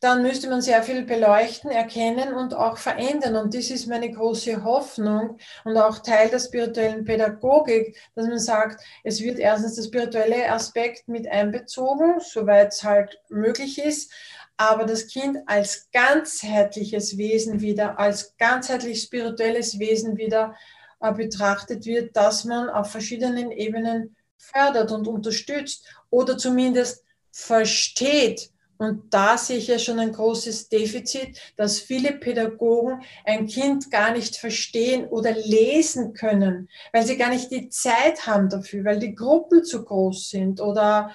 [0.00, 3.36] Dann müsste man sehr viel beleuchten, erkennen und auch verändern.
[3.36, 8.82] Und das ist meine große Hoffnung und auch Teil der spirituellen Pädagogik, dass man sagt,
[9.04, 14.12] es wird erstens der spirituelle Aspekt mit einbezogen, soweit es halt möglich ist.
[14.56, 20.54] aber das Kind als ganzheitliches Wesen wieder, als ganzheitlich spirituelles Wesen wieder
[21.00, 28.50] äh, betrachtet wird, dass man auf verschiedenen Ebenen fördert und unterstützt oder zumindest versteht.
[28.78, 34.12] Und da sehe ich ja schon ein großes Defizit, dass viele Pädagogen ein Kind gar
[34.12, 39.14] nicht verstehen oder lesen können, weil sie gar nicht die Zeit haben dafür, weil die
[39.14, 41.10] Gruppen zu groß sind oder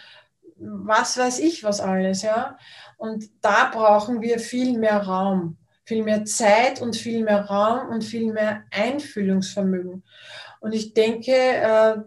[0.58, 2.58] was weiß ich was alles, ja.
[2.98, 8.04] Und da brauchen wir viel mehr Raum, viel mehr Zeit und viel mehr Raum und
[8.04, 10.04] viel mehr Einfühlungsvermögen.
[10.60, 11.98] Und ich denke, äh,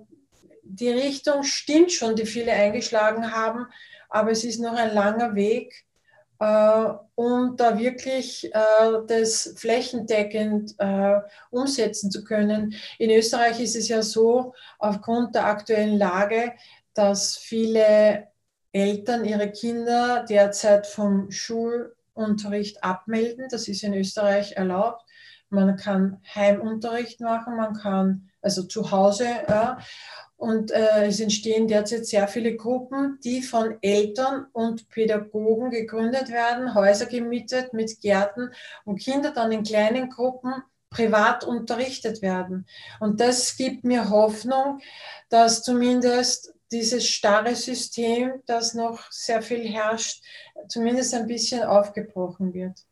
[0.62, 3.66] die Richtung stimmt schon, die viele eingeschlagen haben,
[4.14, 5.86] aber es ist noch ein langer Weg,
[6.38, 6.86] äh,
[7.16, 10.76] um da wirklich äh, das flächendeckend
[11.50, 12.74] umsetzen zu können.
[12.98, 16.52] In Österreich ist es ja so, aufgrund der aktuellen Lage,
[16.94, 18.28] dass viele
[18.70, 23.46] Eltern ihre Kinder derzeit vom Schulunterricht abmelden.
[23.50, 25.04] Das ist in Österreich erlaubt.
[25.48, 29.26] Man kann Heimunterricht machen, man kann also zu Hause.
[29.48, 29.78] Ja.
[30.44, 36.74] Und äh, es entstehen derzeit sehr viele Gruppen, die von Eltern und Pädagogen gegründet werden,
[36.74, 38.50] Häuser gemietet mit Gärten,
[38.84, 40.52] wo Kinder dann in kleinen Gruppen
[40.90, 42.66] privat unterrichtet werden.
[43.00, 44.80] Und das gibt mir Hoffnung,
[45.30, 50.22] dass zumindest dieses starre System, das noch sehr viel herrscht,
[50.68, 52.84] zumindest ein bisschen aufgebrochen wird.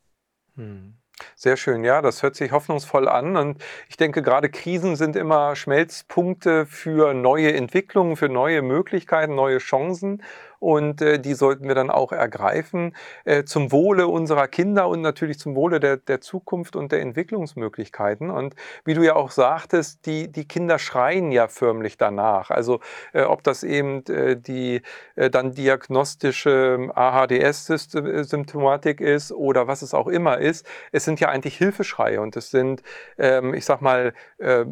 [0.55, 1.02] Hm.
[1.37, 3.37] Sehr schön, ja, das hört sich hoffnungsvoll an.
[3.37, 9.59] Und ich denke, gerade Krisen sind immer Schmelzpunkte für neue Entwicklungen, für neue Möglichkeiten, neue
[9.59, 10.23] Chancen
[10.63, 12.95] und äh, die sollten wir dann auch ergreifen
[13.25, 18.31] äh, zum Wohle unserer Kinder und natürlich zum Wohle der, der Zukunft und der Entwicklungsmöglichkeiten.
[18.31, 18.55] Und
[18.85, 22.51] wie du ja auch sagtest, die, die Kinder schreien ja förmlich danach.
[22.51, 22.79] Also
[23.13, 24.83] äh, ob das eben äh, die
[25.17, 31.57] äh, dann diagnostische AHDS-Symptomatik ist oder was es auch immer ist, es sind ja eigentlich
[31.57, 32.85] Hilfeschreie und es sind,
[33.19, 34.65] ähm, ich sag mal, äh,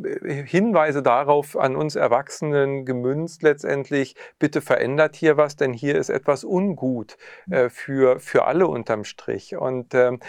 [0.44, 6.44] Hinweise darauf an uns Erwachsenen gemünzt letztendlich, bitte verändert hier was, denn hier ist etwas
[6.44, 7.16] ungut
[7.50, 9.56] äh, für, für alle unterm Strich.
[9.56, 10.20] Und ähm,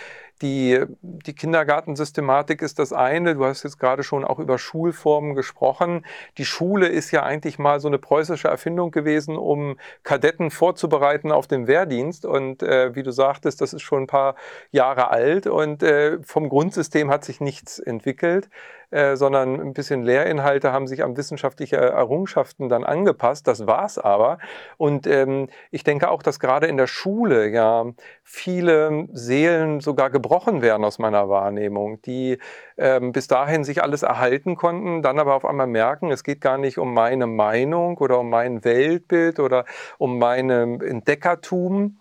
[0.42, 3.36] die, die Kindergartensystematik ist das eine.
[3.36, 6.04] Du hast jetzt gerade schon auch über Schulformen gesprochen.
[6.38, 11.48] Die Schule ist ja eigentlich mal so eine preußische Erfindung gewesen, um Kadetten vorzubereiten auf
[11.48, 12.26] den Wehrdienst.
[12.26, 14.36] Und äh, wie du sagtest, das ist schon ein paar
[14.72, 18.50] Jahre alt und äh, vom Grundsystem hat sich nichts entwickelt.
[18.92, 23.48] Äh, sondern ein bisschen Lehrinhalte haben sich an wissenschaftliche Errungenschaften dann angepasst.
[23.48, 24.38] Das war's aber.
[24.76, 27.86] Und ähm, ich denke auch, dass gerade in der Schule ja
[28.24, 32.38] viele Seelen sogar gebrochen werden aus meiner Wahrnehmung, die
[32.78, 36.58] ähm, bis dahin sich alles erhalten konnten, dann aber auf einmal merken, es geht gar
[36.58, 39.64] nicht um meine Meinung oder um mein Weltbild oder
[40.00, 42.01] um mein Entdeckertum,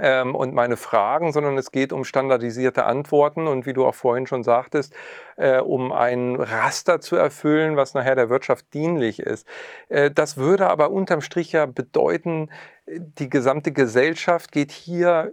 [0.00, 4.26] ähm, und meine Fragen, sondern es geht um standardisierte Antworten und wie du auch vorhin
[4.26, 4.94] schon sagtest,
[5.36, 9.46] äh, um ein Raster zu erfüllen, was nachher der Wirtschaft dienlich ist.
[9.88, 12.50] Äh, das würde aber unterm Strich ja bedeuten,
[12.86, 15.32] die gesamte Gesellschaft geht hier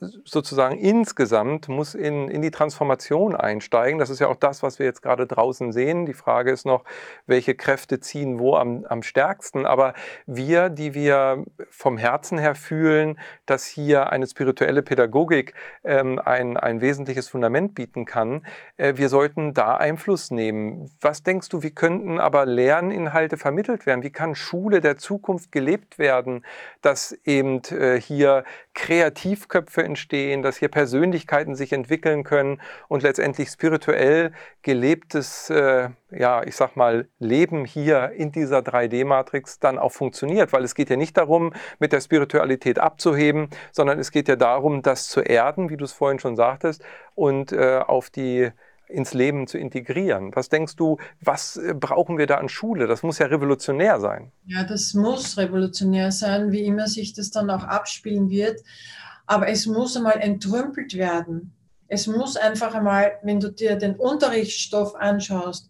[0.00, 3.98] sozusagen insgesamt muss in, in die Transformation einsteigen.
[3.98, 6.06] Das ist ja auch das, was wir jetzt gerade draußen sehen.
[6.06, 6.84] Die Frage ist noch,
[7.26, 9.66] welche Kräfte ziehen wo am, am stärksten.
[9.66, 9.94] Aber
[10.26, 16.80] wir, die wir vom Herzen her fühlen, dass hier eine spirituelle Pädagogik ähm, ein, ein
[16.80, 18.46] wesentliches Fundament bieten kann,
[18.76, 20.90] äh, wir sollten da Einfluss nehmen.
[21.00, 24.04] Was denkst du, wie könnten aber Lerninhalte vermittelt werden?
[24.04, 26.44] Wie kann Schule der Zukunft gelebt werden,
[26.82, 28.44] dass eben äh, hier
[28.78, 34.30] Kreativköpfe entstehen, dass hier Persönlichkeiten sich entwickeln können und letztendlich spirituell
[34.62, 40.52] gelebtes, äh, ja, ich sag mal, Leben hier in dieser 3D-Matrix dann auch funktioniert.
[40.52, 44.82] Weil es geht ja nicht darum, mit der Spiritualität abzuheben, sondern es geht ja darum,
[44.82, 46.84] das zu erden, wie du es vorhin schon sagtest,
[47.16, 48.52] und äh, auf die
[48.88, 50.34] ins Leben zu integrieren.
[50.34, 52.86] Was denkst du, was äh, brauchen wir da an Schule?
[52.86, 54.32] Das muss ja revolutionär sein.
[54.46, 58.62] Ja, das muss revolutionär sein, wie immer sich das dann auch abspielen wird.
[59.26, 61.52] Aber es muss einmal entrümpelt werden.
[61.88, 65.68] Es muss einfach einmal, wenn du dir den Unterrichtsstoff anschaust,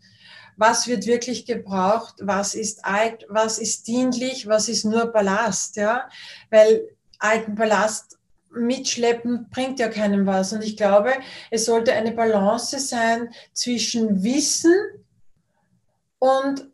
[0.57, 6.09] was wird wirklich gebraucht, was ist alt, was ist dienlich, was ist nur Ballast, ja?
[6.51, 6.89] Weil
[7.21, 8.18] alten Ballast
[8.51, 10.53] mitschleppen bringt ja keinem was.
[10.53, 11.13] Und ich glaube,
[11.51, 14.75] es sollte eine Balance sein zwischen Wissen
[16.19, 16.69] und,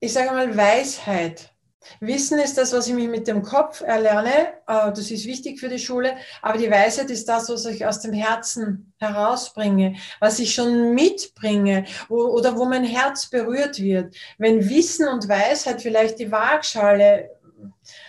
[0.00, 1.52] ich sage mal, Weisheit.
[2.00, 4.52] Wissen ist das, was ich mich mit dem Kopf erlerne.
[4.66, 6.16] Äh, das ist wichtig für die Schule.
[6.40, 11.84] Aber die Weisheit ist das, was ich aus dem Herzen herausbringe, was ich schon mitbringe
[12.08, 14.14] oder wo mein Herz berührt wird.
[14.38, 17.30] Wenn Wissen und Weisheit vielleicht die Waagschale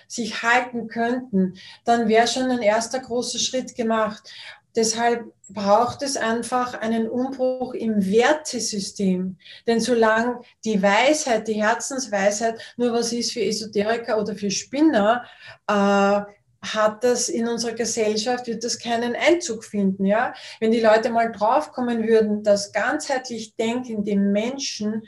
[0.07, 4.29] sich halten könnten, dann wäre schon ein erster großer Schritt gemacht.
[4.75, 9.37] Deshalb braucht es einfach einen Umbruch im Wertesystem.
[9.67, 15.25] Denn solange die Weisheit, die Herzensweisheit nur was ist für Esoteriker oder für Spinner,
[15.67, 16.21] äh,
[16.63, 20.05] hat das in unserer Gesellschaft, wird das keinen Einzug finden.
[20.05, 20.33] Ja?
[20.59, 25.03] Wenn die Leute mal draufkommen würden, dass ganzheitlich denkende Menschen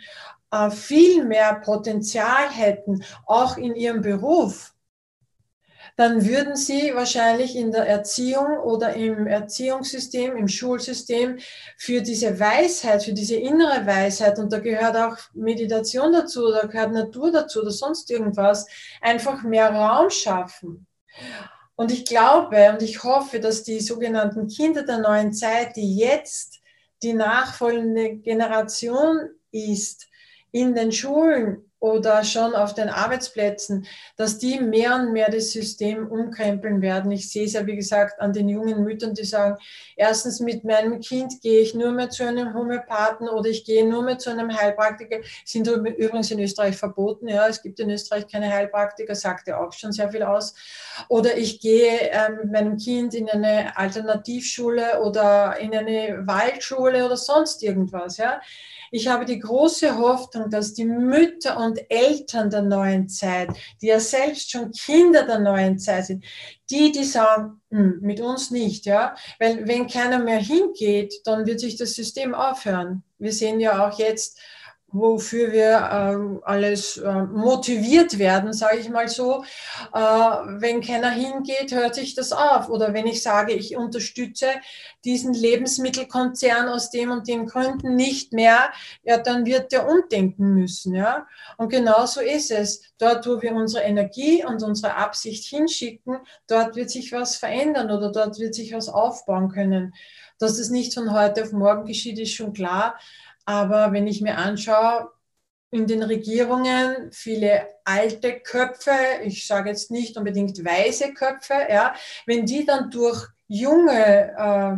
[0.51, 4.74] äh, viel mehr Potenzial hätten, auch in ihrem Beruf,
[5.95, 11.37] dann würden sie wahrscheinlich in der Erziehung oder im Erziehungssystem, im Schulsystem
[11.77, 16.91] für diese Weisheit, für diese innere Weisheit, und da gehört auch Meditation dazu, da gehört
[16.91, 18.67] Natur dazu oder sonst irgendwas,
[19.01, 20.85] einfach mehr Raum schaffen.
[21.77, 26.59] Und ich glaube und ich hoffe, dass die sogenannten Kinder der neuen Zeit, die jetzt
[27.03, 30.07] die nachfolgende Generation ist,
[30.51, 33.85] in den Schulen oder schon auf den Arbeitsplätzen,
[34.17, 37.11] dass die mehr und mehr das System umkrempeln werden.
[37.11, 39.57] Ich sehe es ja, wie gesagt, an den jungen Müttern, die sagen,
[39.95, 44.01] erstens mit meinem Kind gehe ich nur mehr zu einem Homöopathen oder ich gehe nur
[44.01, 45.17] mehr zu einem Heilpraktiker.
[45.45, 47.27] Sind übrigens in Österreich verboten.
[47.27, 50.55] Ja, es gibt in Österreich keine Heilpraktiker, sagte auch schon sehr viel aus.
[51.07, 57.15] Oder ich gehe äh, mit meinem Kind in eine Alternativschule oder in eine Waldschule oder
[57.15, 58.17] sonst irgendwas.
[58.17, 58.41] Ja.
[58.91, 63.49] Ich habe die große Hoffnung, dass die Mütter und Eltern der neuen Zeit,
[63.81, 66.25] die ja selbst schon Kinder der neuen Zeit sind,
[66.69, 71.59] die, die sagen, hm, mit uns nicht, ja, weil wenn keiner mehr hingeht, dann wird
[71.59, 73.03] sich das System aufhören.
[73.17, 74.39] Wir sehen ja auch jetzt,
[74.95, 79.43] wofür wir ähm, alles äh, motiviert werden, sage ich mal so.
[79.93, 82.69] Äh, wenn keiner hingeht, hört sich das auf.
[82.69, 84.47] Oder wenn ich sage, ich unterstütze
[85.03, 88.71] diesen Lebensmittelkonzern aus dem und den Gründen nicht mehr,
[89.03, 90.95] ja, dann wird der umdenken müssen.
[90.95, 91.27] Ja?
[91.57, 92.81] Und genau so ist es.
[92.97, 96.17] Dort, wo wir unsere Energie und unsere Absicht hinschicken,
[96.47, 99.93] dort wird sich was verändern oder dort wird sich was aufbauen können.
[100.39, 102.97] Dass das nicht von heute auf morgen geschieht, ist schon klar.
[103.45, 105.11] Aber wenn ich mir anschaue,
[105.71, 108.91] in den Regierungen viele alte Köpfe,
[109.23, 111.93] ich sage jetzt nicht unbedingt weise Köpfe, ja,
[112.25, 114.77] wenn die dann durch junge äh,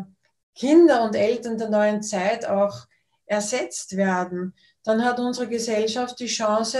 [0.58, 2.88] Kinder und Eltern der neuen Zeit auch
[3.26, 4.54] ersetzt werden,
[4.84, 6.80] dann hat unsere Gesellschaft die Chance,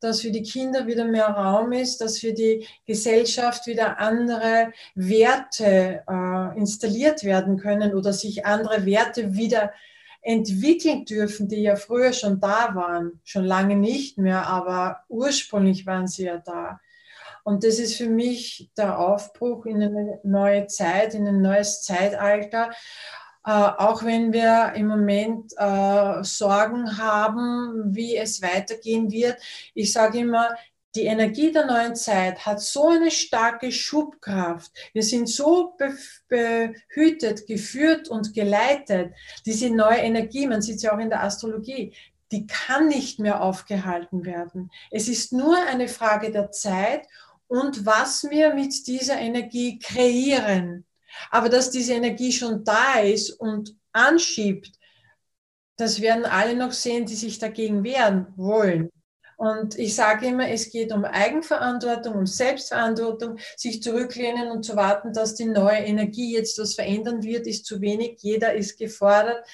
[0.00, 6.02] dass für die Kinder wieder mehr Raum ist, dass für die Gesellschaft wieder andere Werte
[6.06, 9.72] äh, installiert werden können oder sich andere Werte wieder
[10.24, 16.08] entwickeln dürfen, die ja früher schon da waren, schon lange nicht mehr, aber ursprünglich waren
[16.08, 16.80] sie ja da.
[17.44, 22.70] Und das ist für mich der Aufbruch in eine neue Zeit, in ein neues Zeitalter.
[23.46, 29.36] Äh, auch wenn wir im Moment äh, Sorgen haben, wie es weitergehen wird.
[29.74, 30.56] Ich sage immer,
[30.94, 34.72] die Energie der neuen Zeit hat so eine starke Schubkraft.
[34.92, 35.76] Wir sind so
[36.28, 39.12] behütet, geführt und geleitet.
[39.44, 41.94] Diese neue Energie, man sieht ja auch in der Astrologie,
[42.30, 44.70] die kann nicht mehr aufgehalten werden.
[44.90, 47.06] Es ist nur eine Frage der Zeit
[47.48, 50.84] und was wir mit dieser Energie kreieren.
[51.30, 54.72] Aber dass diese Energie schon da ist und anschiebt,
[55.76, 58.90] das werden alle noch sehen, die sich dagegen wehren wollen.
[59.36, 65.12] Und ich sage immer, es geht um Eigenverantwortung, um Selbstverantwortung, sich zurücklehnen und zu warten,
[65.12, 68.18] dass die neue Energie jetzt was verändern wird, ist zu wenig.
[68.20, 69.44] Jeder ist gefordert,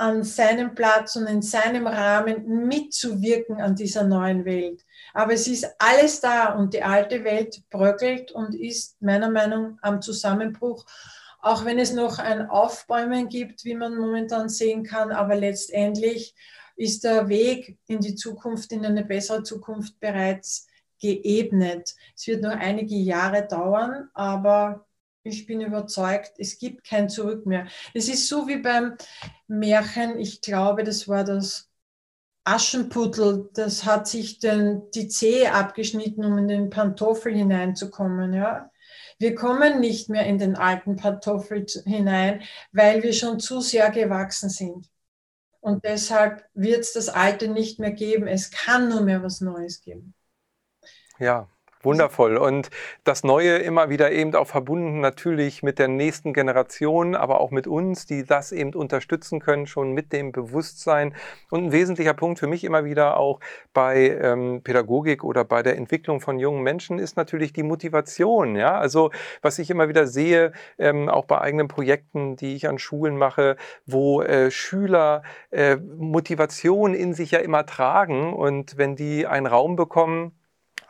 [0.00, 4.82] an seinem Platz und in seinem Rahmen mitzuwirken an dieser neuen Welt.
[5.12, 9.82] Aber es ist alles da und die alte Welt bröckelt und ist meiner Meinung nach
[9.82, 10.86] am Zusammenbruch.
[11.42, 16.34] Auch wenn es noch ein Aufbäumen gibt, wie man momentan sehen kann, aber letztendlich
[16.80, 20.66] ist der Weg in die Zukunft, in eine bessere Zukunft bereits
[20.98, 21.94] geebnet.
[22.16, 24.86] Es wird noch einige Jahre dauern, aber
[25.22, 27.66] ich bin überzeugt, es gibt kein Zurück mehr.
[27.92, 28.96] Es ist so wie beim
[29.46, 31.68] Märchen, ich glaube, das war das
[32.44, 38.32] Aschenputtel, das hat sich den, die Zehe abgeschnitten, um in den Pantoffel hineinzukommen.
[38.32, 38.70] Ja?
[39.18, 42.40] Wir kommen nicht mehr in den alten Pantoffel hinein,
[42.72, 44.88] weil wir schon zu sehr gewachsen sind.
[45.60, 48.26] Und deshalb wird es das Alte nicht mehr geben.
[48.26, 50.14] Es kann nur mehr was Neues geben.
[51.18, 51.48] Ja,
[51.82, 52.36] Wundervoll.
[52.36, 52.70] Und
[53.04, 57.66] das Neue immer wieder eben auch verbunden natürlich mit der nächsten Generation, aber auch mit
[57.66, 61.14] uns, die das eben unterstützen können, schon mit dem Bewusstsein.
[61.50, 63.40] Und ein wesentlicher Punkt für mich immer wieder auch
[63.72, 68.56] bei ähm, Pädagogik oder bei der Entwicklung von jungen Menschen ist natürlich die Motivation.
[68.56, 69.10] Ja, also
[69.40, 73.56] was ich immer wieder sehe, ähm, auch bei eigenen Projekten, die ich an Schulen mache,
[73.86, 79.76] wo äh, Schüler äh, Motivation in sich ja immer tragen und wenn die einen Raum
[79.76, 80.32] bekommen,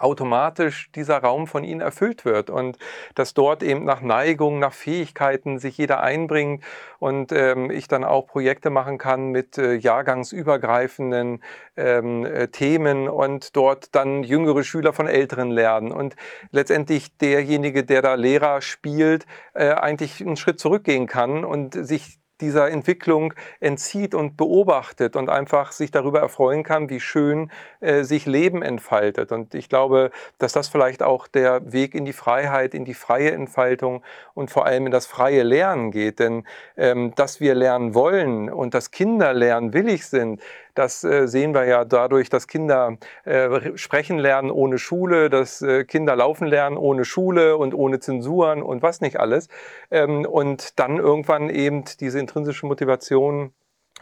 [0.01, 2.79] automatisch dieser Raum von ihnen erfüllt wird und
[3.15, 6.65] dass dort eben nach Neigung, nach Fähigkeiten sich jeder einbringt
[6.99, 11.43] und ähm, ich dann auch Projekte machen kann mit äh, jahrgangsübergreifenden
[11.77, 16.17] ähm, äh, Themen und dort dann jüngere Schüler von älteren lernen und
[16.51, 22.71] letztendlich derjenige, der da Lehrer spielt, äh, eigentlich einen Schritt zurückgehen kann und sich dieser
[22.71, 28.63] Entwicklung entzieht und beobachtet und einfach sich darüber erfreuen kann, wie schön äh, sich Leben
[28.63, 29.33] entfaltet.
[29.33, 33.33] Und ich glaube, dass das vielleicht auch der Weg in die Freiheit, in die freie
[33.33, 34.03] Entfaltung
[34.35, 36.19] und vor allem in das freie Lernen geht.
[36.19, 40.41] Denn ähm, dass wir lernen wollen und dass Kinder lernen willig sind,
[40.81, 45.85] das äh, sehen wir ja dadurch, dass Kinder äh, sprechen lernen ohne Schule, dass äh,
[45.85, 49.49] Kinder laufen lernen ohne Schule und ohne Zensuren und was nicht alles.
[49.91, 53.53] Ähm, und dann irgendwann eben diese intrinsische Motivation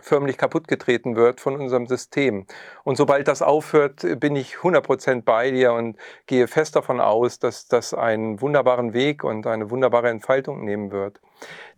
[0.00, 2.46] förmlich kaputtgetreten wird von unserem System.
[2.84, 5.96] Und sobald das aufhört, bin ich 100% bei dir und
[6.26, 11.20] gehe fest davon aus, dass das einen wunderbaren Weg und eine wunderbare Entfaltung nehmen wird.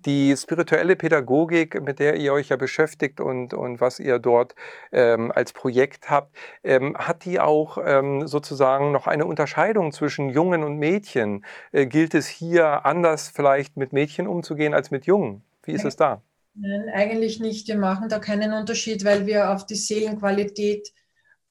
[0.07, 4.55] Die spirituelle Pädagogik, mit der ihr euch ja beschäftigt und, und was ihr dort
[4.93, 10.65] ähm, als Projekt habt, ähm, hat die auch ähm, sozusagen noch eine Unterscheidung zwischen Jungen
[10.65, 11.45] und Mädchen?
[11.73, 15.43] Äh, gilt es hier anders vielleicht mit Mädchen umzugehen als mit Jungen?
[15.63, 16.23] Wie ist es da?
[16.63, 17.69] Nein, eigentlich nicht.
[17.69, 20.89] Wir machen da keinen Unterschied, weil wir auf die Seelenqualität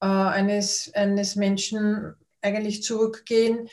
[0.01, 3.69] äh, eines, eines Menschen eigentlich zurückgehen.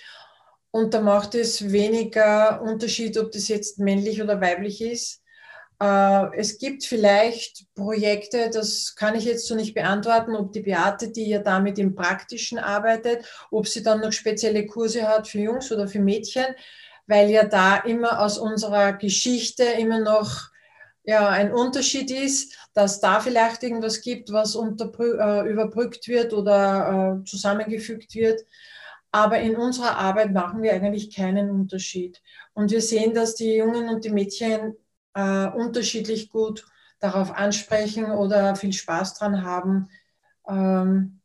[0.70, 5.22] Und da macht es weniger Unterschied, ob das jetzt männlich oder weiblich ist.
[5.78, 11.10] Äh, es gibt vielleicht Projekte, das kann ich jetzt so nicht beantworten, ob die Beate,
[11.12, 15.70] die ja damit im Praktischen arbeitet, ob sie dann noch spezielle Kurse hat für Jungs
[15.70, 16.46] oder für Mädchen,
[17.06, 20.55] weil ja da immer aus unserer Geschichte immer noch
[21.06, 27.24] ja, ein Unterschied ist, dass da vielleicht irgendwas gibt, was äh, überbrückt wird oder äh,
[27.24, 28.42] zusammengefügt wird.
[29.12, 32.20] Aber in unserer Arbeit machen wir eigentlich keinen Unterschied.
[32.54, 34.74] Und wir sehen, dass die Jungen und die Mädchen
[35.14, 36.66] äh, unterschiedlich gut
[36.98, 39.88] darauf ansprechen oder viel Spaß dran haben,
[40.48, 41.20] ähm,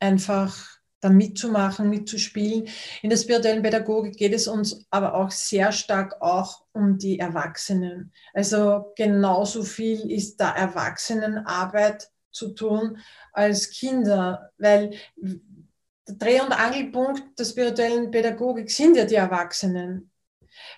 [0.00, 2.68] einfach da mitzumachen, mitzuspielen.
[3.02, 8.12] In der spirituellen Pädagogik geht es uns aber auch sehr stark auch um die Erwachsenen.
[8.34, 12.98] Also genauso viel ist da Erwachsenenarbeit zu tun
[13.32, 20.10] als Kinder, weil der Dreh- und Angelpunkt der spirituellen Pädagogik sind ja die Erwachsenen.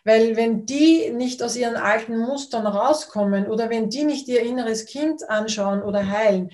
[0.05, 4.87] Weil wenn die nicht aus ihren alten Mustern rauskommen oder wenn die nicht ihr inneres
[4.87, 6.51] Kind anschauen oder heilen,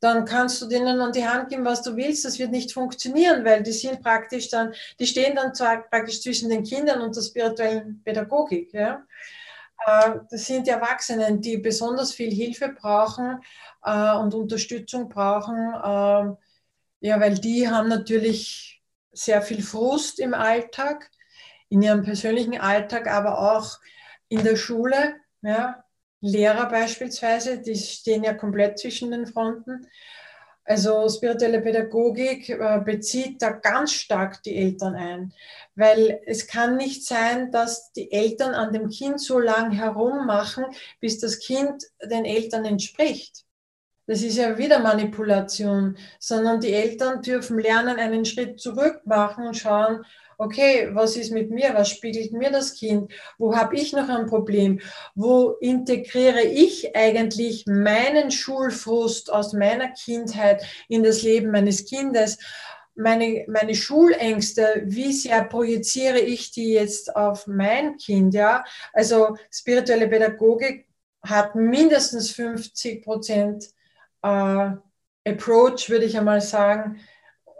[0.00, 2.24] dann kannst du denen an die Hand geben, was du willst.
[2.24, 5.52] Das wird nicht funktionieren, weil die sind praktisch dann, die stehen dann
[5.90, 8.72] praktisch zwischen den Kindern und der spirituellen Pädagogik.
[8.74, 9.04] Ja?
[9.86, 13.40] Äh, das sind die Erwachsenen, die besonders viel Hilfe brauchen
[13.84, 15.56] äh, und Unterstützung brauchen.
[15.56, 16.36] Äh,
[17.00, 18.82] ja, weil die haben natürlich
[19.12, 21.10] sehr viel Frust im Alltag,
[21.68, 23.78] in ihrem persönlichen Alltag, aber auch
[24.28, 25.16] in der Schule.
[25.42, 25.84] Ja,
[26.20, 29.86] Lehrer beispielsweise, die stehen ja komplett zwischen den Fronten.
[30.64, 35.32] Also spirituelle Pädagogik äh, bezieht da ganz stark die Eltern ein,
[35.76, 40.64] weil es kann nicht sein, dass die Eltern an dem Kind so lang herummachen,
[41.00, 43.44] bis das Kind den Eltern entspricht.
[44.08, 49.56] Das ist ja wieder Manipulation, sondern die Eltern dürfen lernen, einen Schritt zurück machen und
[49.56, 50.04] schauen,
[50.38, 54.26] okay, was ist mit mir, was spiegelt mir das Kind, wo habe ich noch ein
[54.26, 54.80] Problem,
[55.14, 62.38] wo integriere ich eigentlich meinen Schulfrust aus meiner Kindheit in das Leben meines Kindes,
[62.94, 70.08] meine, meine Schulängste, wie sehr projiziere ich die jetzt auf mein Kind, ja, also spirituelle
[70.08, 70.86] Pädagogik
[71.22, 73.70] hat mindestens 50 Prozent
[74.22, 74.70] äh,
[75.26, 77.00] Approach, würde ich einmal sagen,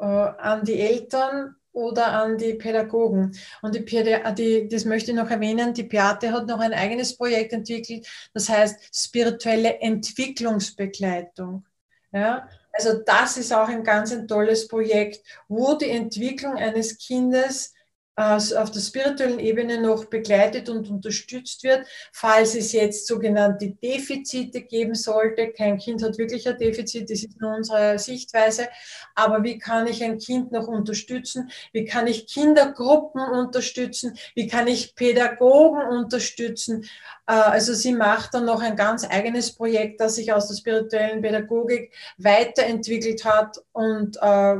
[0.01, 3.37] äh, an die Eltern oder an die Pädagogen.
[3.61, 7.53] Und die, die, das möchte ich noch erwähnen, die Beate hat noch ein eigenes Projekt
[7.53, 11.67] entwickelt, das heißt spirituelle Entwicklungsbegleitung.
[12.13, 12.49] Ja?
[12.73, 17.75] Also das ist auch ein ganz ein tolles Projekt, wo die Entwicklung eines Kindes
[18.17, 24.95] auf der spirituellen Ebene noch begleitet und unterstützt wird, falls es jetzt sogenannte Defizite geben
[24.95, 25.53] sollte.
[25.53, 28.69] Kein Kind hat wirklich ein Defizit, das ist nur unsere Sichtweise.
[29.15, 31.51] Aber wie kann ich ein Kind noch unterstützen?
[31.73, 34.17] Wie kann ich Kindergruppen unterstützen?
[34.35, 36.85] Wie kann ich Pädagogen unterstützen?
[37.27, 41.21] Äh, also sie macht dann noch ein ganz eigenes Projekt, das sich aus der spirituellen
[41.21, 44.57] Pädagogik weiterentwickelt hat und äh,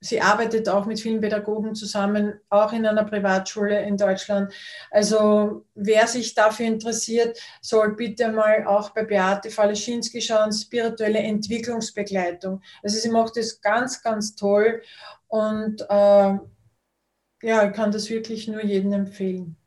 [0.00, 4.52] Sie arbeitet auch mit vielen Pädagogen zusammen, auch in einer Privatschule in Deutschland.
[4.92, 12.62] Also wer sich dafür interessiert, soll bitte mal auch bei Beate Faleschinski schauen, spirituelle Entwicklungsbegleitung.
[12.82, 14.82] Also sie macht das ganz, ganz toll
[15.26, 16.38] und äh,
[17.42, 19.57] ja, ich kann das wirklich nur jedem empfehlen.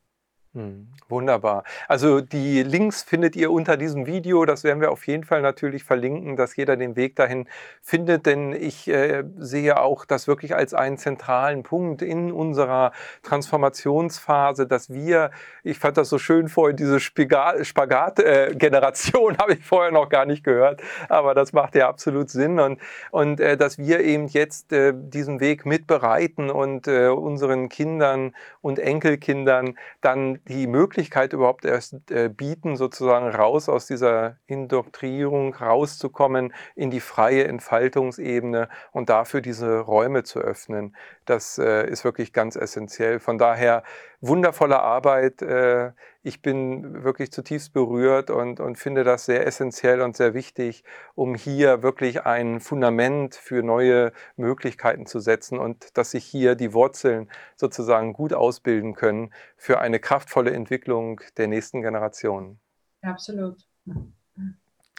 [0.54, 1.64] Hm, wunderbar.
[1.88, 4.44] Also die Links findet ihr unter diesem Video.
[4.44, 7.48] Das werden wir auf jeden Fall natürlich verlinken, dass jeder den Weg dahin
[7.80, 8.26] findet.
[8.26, 12.92] Denn ich äh, sehe auch das wirklich als einen zentralen Punkt in unserer
[13.22, 15.30] Transformationsphase, dass wir,
[15.62, 20.44] ich fand das so schön vorhin, diese Spagat-Generation äh, habe ich vorher noch gar nicht
[20.44, 22.60] gehört, aber das macht ja absolut Sinn.
[22.60, 22.78] Und,
[23.10, 28.78] und äh, dass wir eben jetzt äh, diesen Weg mitbereiten und äh, unseren Kindern und
[28.78, 36.90] Enkelkindern dann die Möglichkeit überhaupt erst äh, bieten, sozusagen raus aus dieser Indoktrierung rauszukommen in
[36.90, 40.96] die freie Entfaltungsebene und dafür diese Räume zu öffnen.
[41.24, 43.20] Das äh, ist wirklich ganz essentiell.
[43.20, 43.82] Von daher
[44.20, 45.42] wundervolle Arbeit.
[45.42, 45.92] Äh,
[46.22, 51.34] ich bin wirklich zutiefst berührt und, und finde das sehr essentiell und sehr wichtig, um
[51.34, 57.30] hier wirklich ein Fundament für neue Möglichkeiten zu setzen und dass sich hier die Wurzeln
[57.56, 62.60] sozusagen gut ausbilden können für eine kraftvolle Entwicklung der nächsten Generationen.
[63.02, 63.66] Absolut.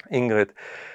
[0.10, 0.54] Ingrid.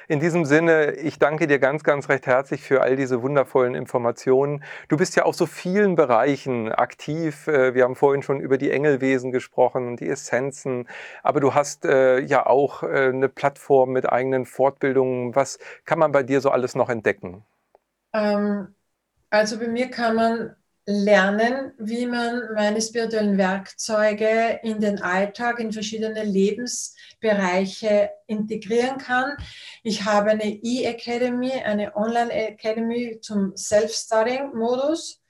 [0.09, 4.65] In diesem Sinne, ich danke dir ganz, ganz recht herzlich für all diese wundervollen Informationen.
[4.89, 7.47] Du bist ja auf so vielen Bereichen aktiv.
[7.47, 10.89] Äh, wir haben vorhin schon über die Engelwesen gesprochen, die Essenzen,
[11.23, 15.35] aber du hast äh, ja auch äh, eine Plattform mit eigenen Fortbildungen.
[15.35, 17.45] Was kann man bei dir so alles noch entdecken?
[18.13, 18.75] Ähm,
[19.31, 20.57] also bei mir kann man
[20.91, 29.37] lernen, wie man meine spirituellen Werkzeuge in den Alltag, in verschiedene Lebensbereiche integrieren kann.
[29.83, 35.23] Ich habe eine E-Academy, eine Online-Academy zum Self-Studying-Modus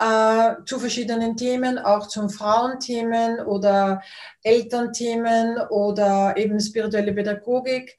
[0.00, 4.02] äh, zu verschiedenen Themen, auch zum Frauenthemen oder
[4.42, 7.96] Elternthemen oder eben spirituelle Pädagogik,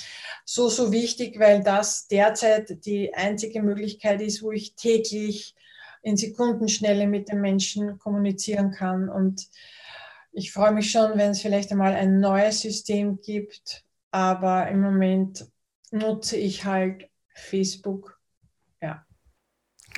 [0.45, 5.55] so, so wichtig, weil das derzeit die einzige Möglichkeit ist, wo ich täglich
[6.01, 9.09] in Sekundenschnelle mit den Menschen kommunizieren kann.
[9.09, 9.47] Und
[10.31, 15.47] ich freue mich schon, wenn es vielleicht einmal ein neues System gibt, aber im Moment
[15.91, 18.16] nutze ich halt Facebook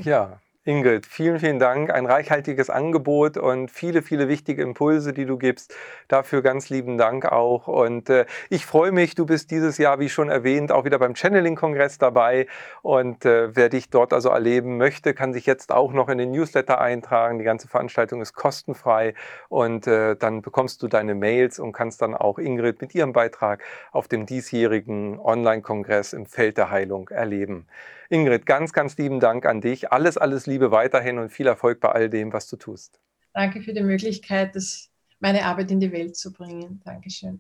[0.02, 1.90] ja, Ingrid, vielen, vielen Dank.
[1.90, 5.74] Ein reichhaltiges Angebot und viele, viele wichtige Impulse, die du gibst.
[6.10, 7.68] Dafür ganz lieben Dank auch.
[7.68, 11.16] Und äh, ich freue mich, du bist dieses Jahr, wie schon erwähnt, auch wieder beim
[11.16, 12.46] Channeling-Kongress dabei.
[12.84, 16.32] Und äh, wer dich dort also erleben möchte, kann sich jetzt auch noch in den
[16.32, 17.40] Newsletter eintragen.
[17.40, 19.16] Die ganze Veranstaltung ist kostenfrei
[19.48, 23.64] und äh, dann bekommst du deine Mails und kannst dann auch Ingrid mit ihrem Beitrag
[23.92, 27.66] auf dem diesjährigen Online-Kongress im Feld der Heilung erleben.
[28.10, 29.92] Ingrid, ganz, ganz lieben Dank an dich.
[29.92, 33.00] Alles, alles Liebe weiterhin und viel Erfolg bei all dem, was du tust.
[33.34, 34.90] Danke für die Möglichkeit, das,
[35.20, 36.82] meine Arbeit in die Welt zu bringen.
[36.84, 37.40] Dankeschön.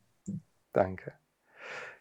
[0.71, 1.13] Danke.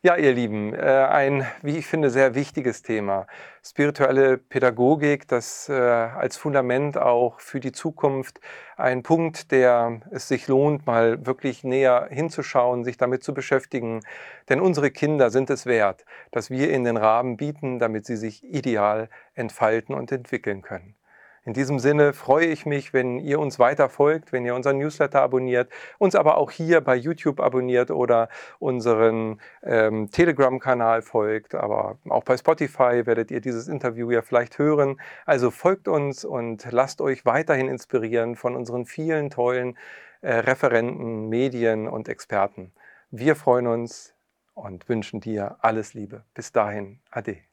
[0.03, 0.79] Ja, ihr Lieben, äh,
[1.11, 3.27] ein, wie ich finde, sehr wichtiges Thema.
[3.65, 8.41] Spirituelle Pädagogik, das äh, als Fundament auch für die Zukunft
[8.77, 14.01] ein Punkt, der es sich lohnt, mal wirklich näher hinzuschauen, sich damit zu beschäftigen.
[14.49, 18.45] Denn unsere Kinder sind es wert, dass wir ihnen den Rahmen bieten, damit sie sich
[18.45, 20.98] ideal entfalten und entwickeln können.
[21.49, 25.23] In diesem Sinne freue ich mich, wenn ihr uns weiter folgt, wenn ihr unseren Newsletter
[25.23, 28.29] abonniert, uns aber auch hier bei YouTube abonniert oder
[28.59, 35.01] unseren ähm, Telegram-Kanal folgt, aber auch bei Spotify werdet ihr dieses Interview ja vielleicht hören.
[35.25, 39.79] Also folgt uns und lasst euch weiterhin inspirieren von unseren vielen tollen
[40.21, 42.73] äh, Referenten, Medien und Experten.
[43.11, 44.13] Wir freuen uns
[44.53, 46.25] und wünschen dir alles Liebe.
[46.35, 47.48] Bis dahin, Ade.